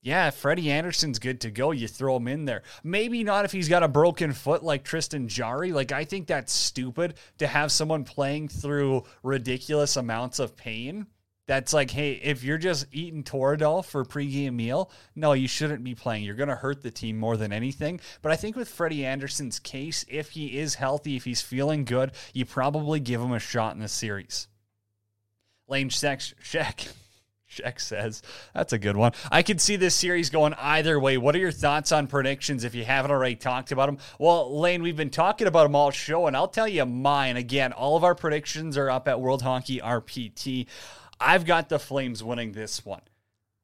[0.00, 1.72] yeah, Freddie Andersen's good to go.
[1.72, 2.62] You throw him in there.
[2.84, 5.72] Maybe not if he's got a broken foot like Tristan Jarry.
[5.72, 11.08] Like, I think that's stupid to have someone playing through ridiculous amounts of pain
[11.48, 15.94] that's like, hey, if you're just eating Toradol for pregame meal, no, you shouldn't be
[15.94, 16.22] playing.
[16.22, 18.00] You're going to hurt the team more than anything.
[18.20, 22.12] But I think with Freddie Andersen's case, if he is healthy, if he's feeling good,
[22.34, 24.46] you probably give him a shot in the series.
[25.68, 26.92] Lane Sheck, Sheck,
[27.50, 28.20] Sheck says,
[28.52, 29.12] that's a good one.
[29.32, 31.16] I could see this series going either way.
[31.16, 33.98] What are your thoughts on predictions if you haven't already talked about them?
[34.18, 37.38] Well, Lane, we've been talking about them all show, and I'll tell you mine.
[37.38, 40.66] Again, all of our predictions are up at World Hockey RPT.
[41.20, 43.02] I've got the Flames winning this one.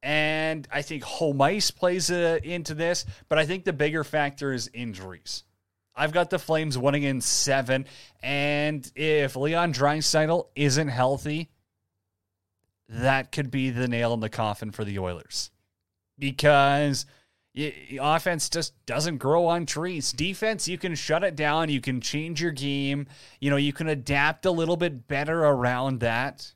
[0.02, 4.52] And I think home ice plays uh, into this, but I think the bigger factor
[4.52, 5.44] is injuries.
[5.96, 7.86] I've got the Flames winning in seven.
[8.22, 11.50] And if Leon Draisaitl isn't healthy,
[12.88, 15.50] that could be the nail in the coffin for the Oilers.
[16.18, 17.06] Because
[18.00, 20.12] offense just doesn't grow on trees.
[20.12, 23.06] Defense, you can shut it down, you can change your game,
[23.40, 26.52] you know, you can adapt a little bit better around that.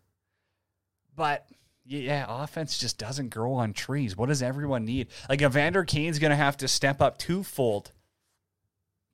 [1.18, 1.46] But
[1.84, 4.16] yeah, offense just doesn't grow on trees.
[4.16, 5.08] What does everyone need?
[5.28, 7.90] Like Evander Kane's going to have to step up twofold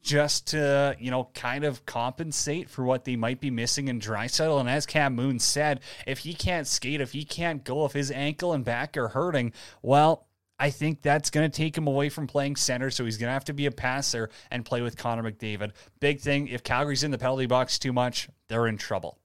[0.03, 4.61] just to, you know, kind of compensate for what they might be missing in Draisaitl.
[4.61, 8.11] And as Cam Moon said, if he can't skate, if he can't go, if his
[8.11, 10.27] ankle and back are hurting, well,
[10.59, 12.91] I think that's going to take him away from playing center.
[12.91, 15.73] So he's going to have to be a passer and play with Connor McDavid.
[16.01, 19.19] Big thing if Calgary's in the penalty box too much, they're in trouble.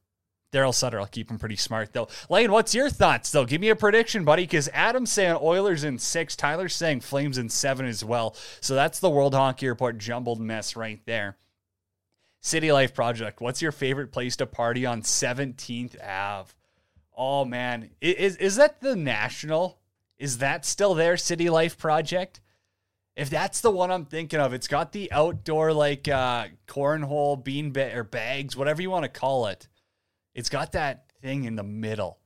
[0.51, 2.07] Daryl Sutter, I'll keep him pretty smart though.
[2.29, 3.45] Lane, what's your thoughts though?
[3.45, 7.49] Give me a prediction, buddy, because Adam's saying Oilers in six, Tyler's saying Flames in
[7.49, 8.35] seven as well.
[8.61, 11.37] So that's the World Hockey Report jumbled mess right there.
[12.41, 16.51] City Life Project, what's your favorite place to party on 17th Ave?
[17.15, 19.77] Oh man, is is that the National?
[20.17, 22.41] Is that still there, City Life Project?
[23.15, 27.71] If that's the one I'm thinking of, it's got the outdoor like uh, cornhole bean
[27.71, 29.67] ba- or bags, whatever you want to call it.
[30.39, 32.17] It's got that thing in the middle.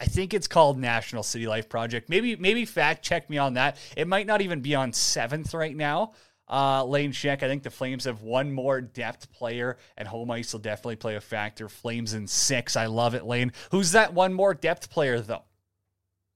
[0.00, 2.08] I think it's called National City Life Project.
[2.08, 3.76] Maybe maybe fact check me on that.
[3.94, 6.12] It might not even be on seventh right now.
[6.48, 7.42] Uh, Lane check.
[7.42, 11.16] I think the Flames have one more depth player, and home ice will definitely play
[11.16, 11.68] a factor.
[11.68, 12.74] Flames in six.
[12.74, 13.52] I love it, Lane.
[13.70, 15.44] Who's that one more depth player though?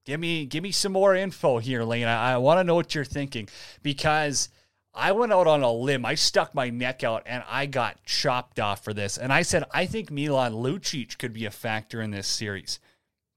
[0.04, 2.06] Give me give me some more info here, Lane.
[2.08, 3.48] I, I want to know what you're thinking
[3.82, 4.50] because
[4.95, 6.05] I went out on a limb.
[6.05, 9.16] I stuck my neck out and I got chopped off for this.
[9.16, 12.78] And I said, I think Milan Lucic could be a factor in this series.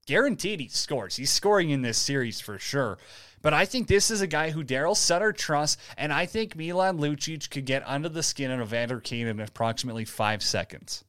[0.06, 1.16] Guaranteed he scores.
[1.16, 2.98] He's scoring in this series for sure.
[3.42, 6.98] But I think this is a guy who Daryl Sutter trusts, and I think Milan
[6.98, 11.04] Lucic could get under the skin of Evander Kane in approximately five seconds.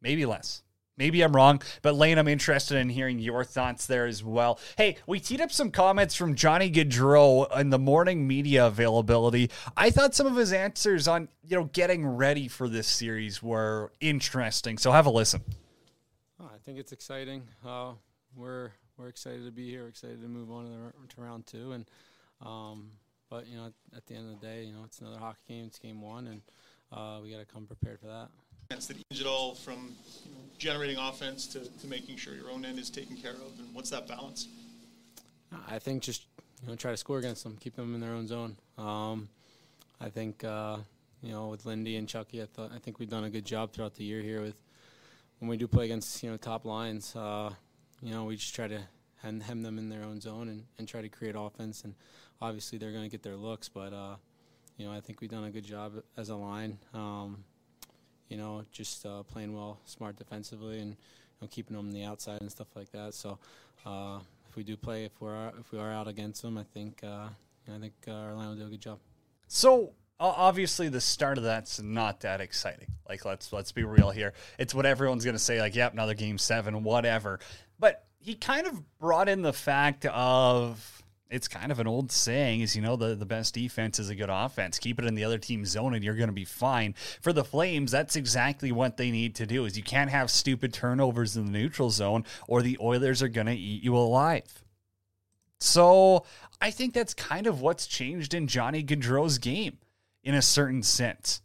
[0.00, 0.62] Maybe less.
[1.00, 4.60] Maybe I'm wrong, but Lane, I'm interested in hearing your thoughts there as well.
[4.76, 9.50] Hey, we teed up some comments from Johnny Gaudreau in the morning media availability.
[9.78, 13.92] I thought some of his answers on, you know, getting ready for this series were
[14.00, 14.76] interesting.
[14.76, 15.40] So have a listen.
[16.38, 17.44] Oh, I think it's exciting.
[17.66, 17.92] Uh,
[18.36, 19.84] we're we're excited to be here.
[19.84, 21.86] We're excited to move on to, the, to round two, and
[22.44, 22.90] um,
[23.30, 25.64] but you know, at the end of the day, you know, it's another hockey game.
[25.64, 26.42] It's game one, and
[26.92, 28.28] uh, we got to come prepared for that
[28.70, 29.94] that change it all from
[30.24, 33.58] you know, generating offense to, to making sure your own end is taken care of?
[33.58, 34.48] And what's that balance?
[35.68, 36.26] I think just
[36.62, 38.56] you know try to score against them, keep them in their own zone.
[38.78, 39.28] Um,
[40.00, 40.78] I think uh,
[41.22, 43.72] you know with Lindy and Chucky, I thought I think we've done a good job
[43.72, 44.62] throughout the year here with
[45.40, 47.14] when we do play against you know top lines.
[47.16, 47.50] Uh,
[48.00, 48.80] you know we just try to
[49.22, 51.82] hem, hem them in their own zone and, and try to create offense.
[51.82, 51.94] And
[52.40, 54.14] obviously they're going to get their looks, but uh,
[54.76, 56.78] you know I think we've done a good job as a line.
[56.94, 57.44] Um,
[58.30, 60.96] you know, just uh, playing well, smart defensively, and you
[61.42, 63.12] know, keeping them on the outside and stuff like that.
[63.12, 63.38] So
[63.84, 67.00] uh, if we do play, if we're if we are out against them, I think
[67.04, 67.28] uh,
[67.68, 68.98] I think uh, will do a good job.
[69.48, 72.88] So obviously the start of that's not that exciting.
[73.08, 74.34] Like let's let's be real here.
[74.58, 77.40] It's what everyone's going to say like yep, another game 7, whatever.
[77.78, 80.99] But he kind of brought in the fact of
[81.30, 84.14] it's kind of an old saying is you know the, the best defense is a
[84.14, 84.78] good offense.
[84.78, 86.94] Keep it in the other team's zone and you're going to be fine.
[87.20, 90.72] For the flames that's exactly what they need to do is you can't have stupid
[90.72, 94.64] turnovers in the neutral zone or the oilers are going to eat you alive.
[95.58, 96.24] So
[96.60, 99.78] i think that's kind of what's changed in johnny gaudreau's game
[100.22, 101.42] in a certain sense.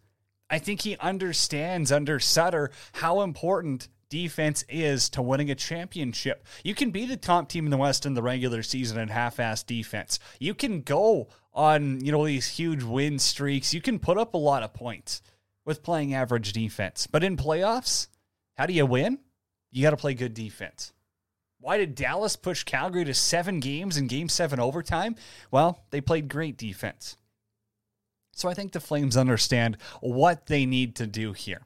[0.50, 6.46] I think he understands under sutter how important defense is to winning a championship.
[6.64, 9.62] You can be the top team in the West in the regular season and half-ass
[9.64, 10.20] defense.
[10.40, 13.74] You can go on, you know, these huge win streaks.
[13.74, 15.22] You can put up a lot of points
[15.66, 17.08] with playing average defense.
[17.08, 18.08] But in playoffs,
[18.56, 19.20] how do you win?
[19.74, 20.94] You got to play good defense.
[21.60, 25.18] Why did Dallas push Calgary to 7 games in game 7 overtime?
[25.52, 27.18] Well, they played great defense.
[28.32, 31.64] So I think the Flames understand what they need to do here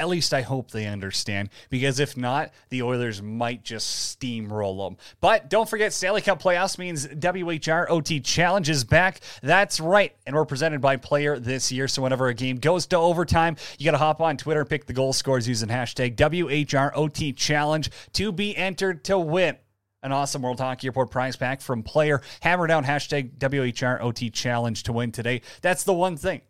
[0.00, 4.96] At least I hope they understand, because if not, the Oilers might just steamroll them.
[5.20, 9.20] But don't forget, Stanley Cup playoffs means WHR OT Challenge is back.
[9.42, 10.16] That's right.
[10.24, 11.86] And we're presented by Player this year.
[11.86, 14.86] So whenever a game goes to overtime, you got to hop on Twitter and pick
[14.86, 19.58] the goal scores using hashtag WHR OT Challenge to be entered to win
[20.02, 22.22] an awesome World Hockey Report prize pack from Player.
[22.40, 25.42] Hammer down hashtag WHR OT Challenge to win today.
[25.60, 26.40] That's the one thing.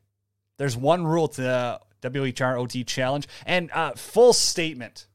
[0.57, 5.07] There's one rule to the WHR OT Challenge and uh, full statement.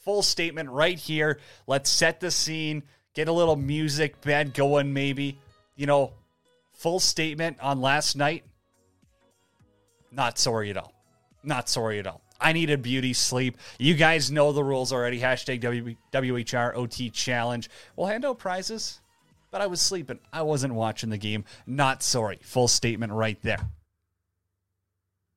[0.00, 1.38] Full statement right here.
[1.66, 2.82] Let's set the scene.
[3.14, 5.38] Get a little music bed going, maybe.
[5.76, 6.12] You know,
[6.72, 8.44] full statement on last night.
[10.10, 10.92] Not sorry at all.
[11.42, 12.22] Not sorry at all.
[12.40, 13.58] I needed beauty sleep.
[13.78, 15.20] You guys know the rules already.
[15.20, 17.68] Hashtag w- WHR challenge.
[17.96, 19.00] We'll hand out prizes,
[19.50, 20.20] but I was sleeping.
[20.32, 21.44] I wasn't watching the game.
[21.66, 22.38] Not sorry.
[22.42, 23.68] Full statement right there.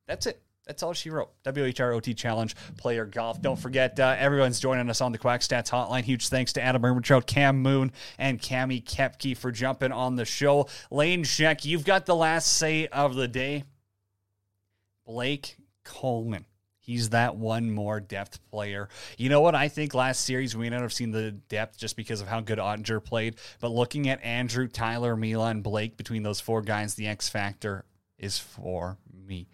[0.06, 0.40] That's it.
[0.66, 1.30] That's all she wrote.
[1.44, 3.42] WHROT Challenge Player Golf.
[3.42, 6.04] Don't forget, uh, everyone's joining us on the Quack Stats Hotline.
[6.04, 10.68] Huge thanks to Adam Ermentrout, Cam Moon, and Cami Kepke for jumping on the show.
[10.90, 13.64] Lane Sheck, you've got the last say of the day.
[15.04, 16.46] Blake Coleman.
[16.78, 18.88] He's that one more depth player.
[19.16, 19.54] You know what?
[19.54, 22.40] I think last series we may not have seen the depth just because of how
[22.40, 23.36] good Oettinger played.
[23.60, 27.84] But looking at Andrew, Tyler, Mila, and Blake between those four guys, the X factor
[28.18, 29.48] is for me.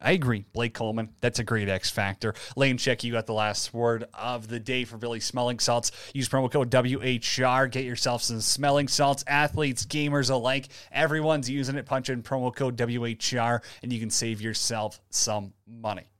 [0.00, 0.44] I agree.
[0.52, 2.34] Blake Coleman, that's a great X factor.
[2.56, 5.92] Lane Check, you got the last word of the day for Billy Smelling Salts.
[6.12, 7.70] Use promo code WHR.
[7.70, 9.24] Get yourself some smelling salts.
[9.26, 10.68] Athletes, gamers alike.
[10.92, 11.86] Everyone's using it.
[11.86, 16.10] Punch in promo code WHR and you can save yourself some money.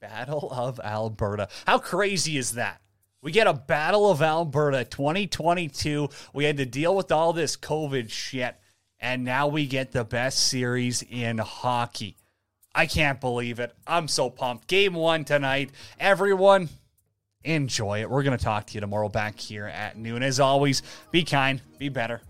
[0.00, 1.48] Battle of Alberta.
[1.66, 2.82] How crazy is that?
[3.20, 6.08] We get a Battle of Alberta 2022.
[6.32, 8.56] We had to deal with all this COVID shit,
[9.00, 12.17] and now we get the best series in hockey.
[12.78, 13.74] I can't believe it.
[13.88, 14.68] I'm so pumped.
[14.68, 15.72] Game one tonight.
[15.98, 16.68] Everyone,
[17.42, 18.08] enjoy it.
[18.08, 20.22] We're going to talk to you tomorrow back here at noon.
[20.22, 22.20] As always, be kind, be better.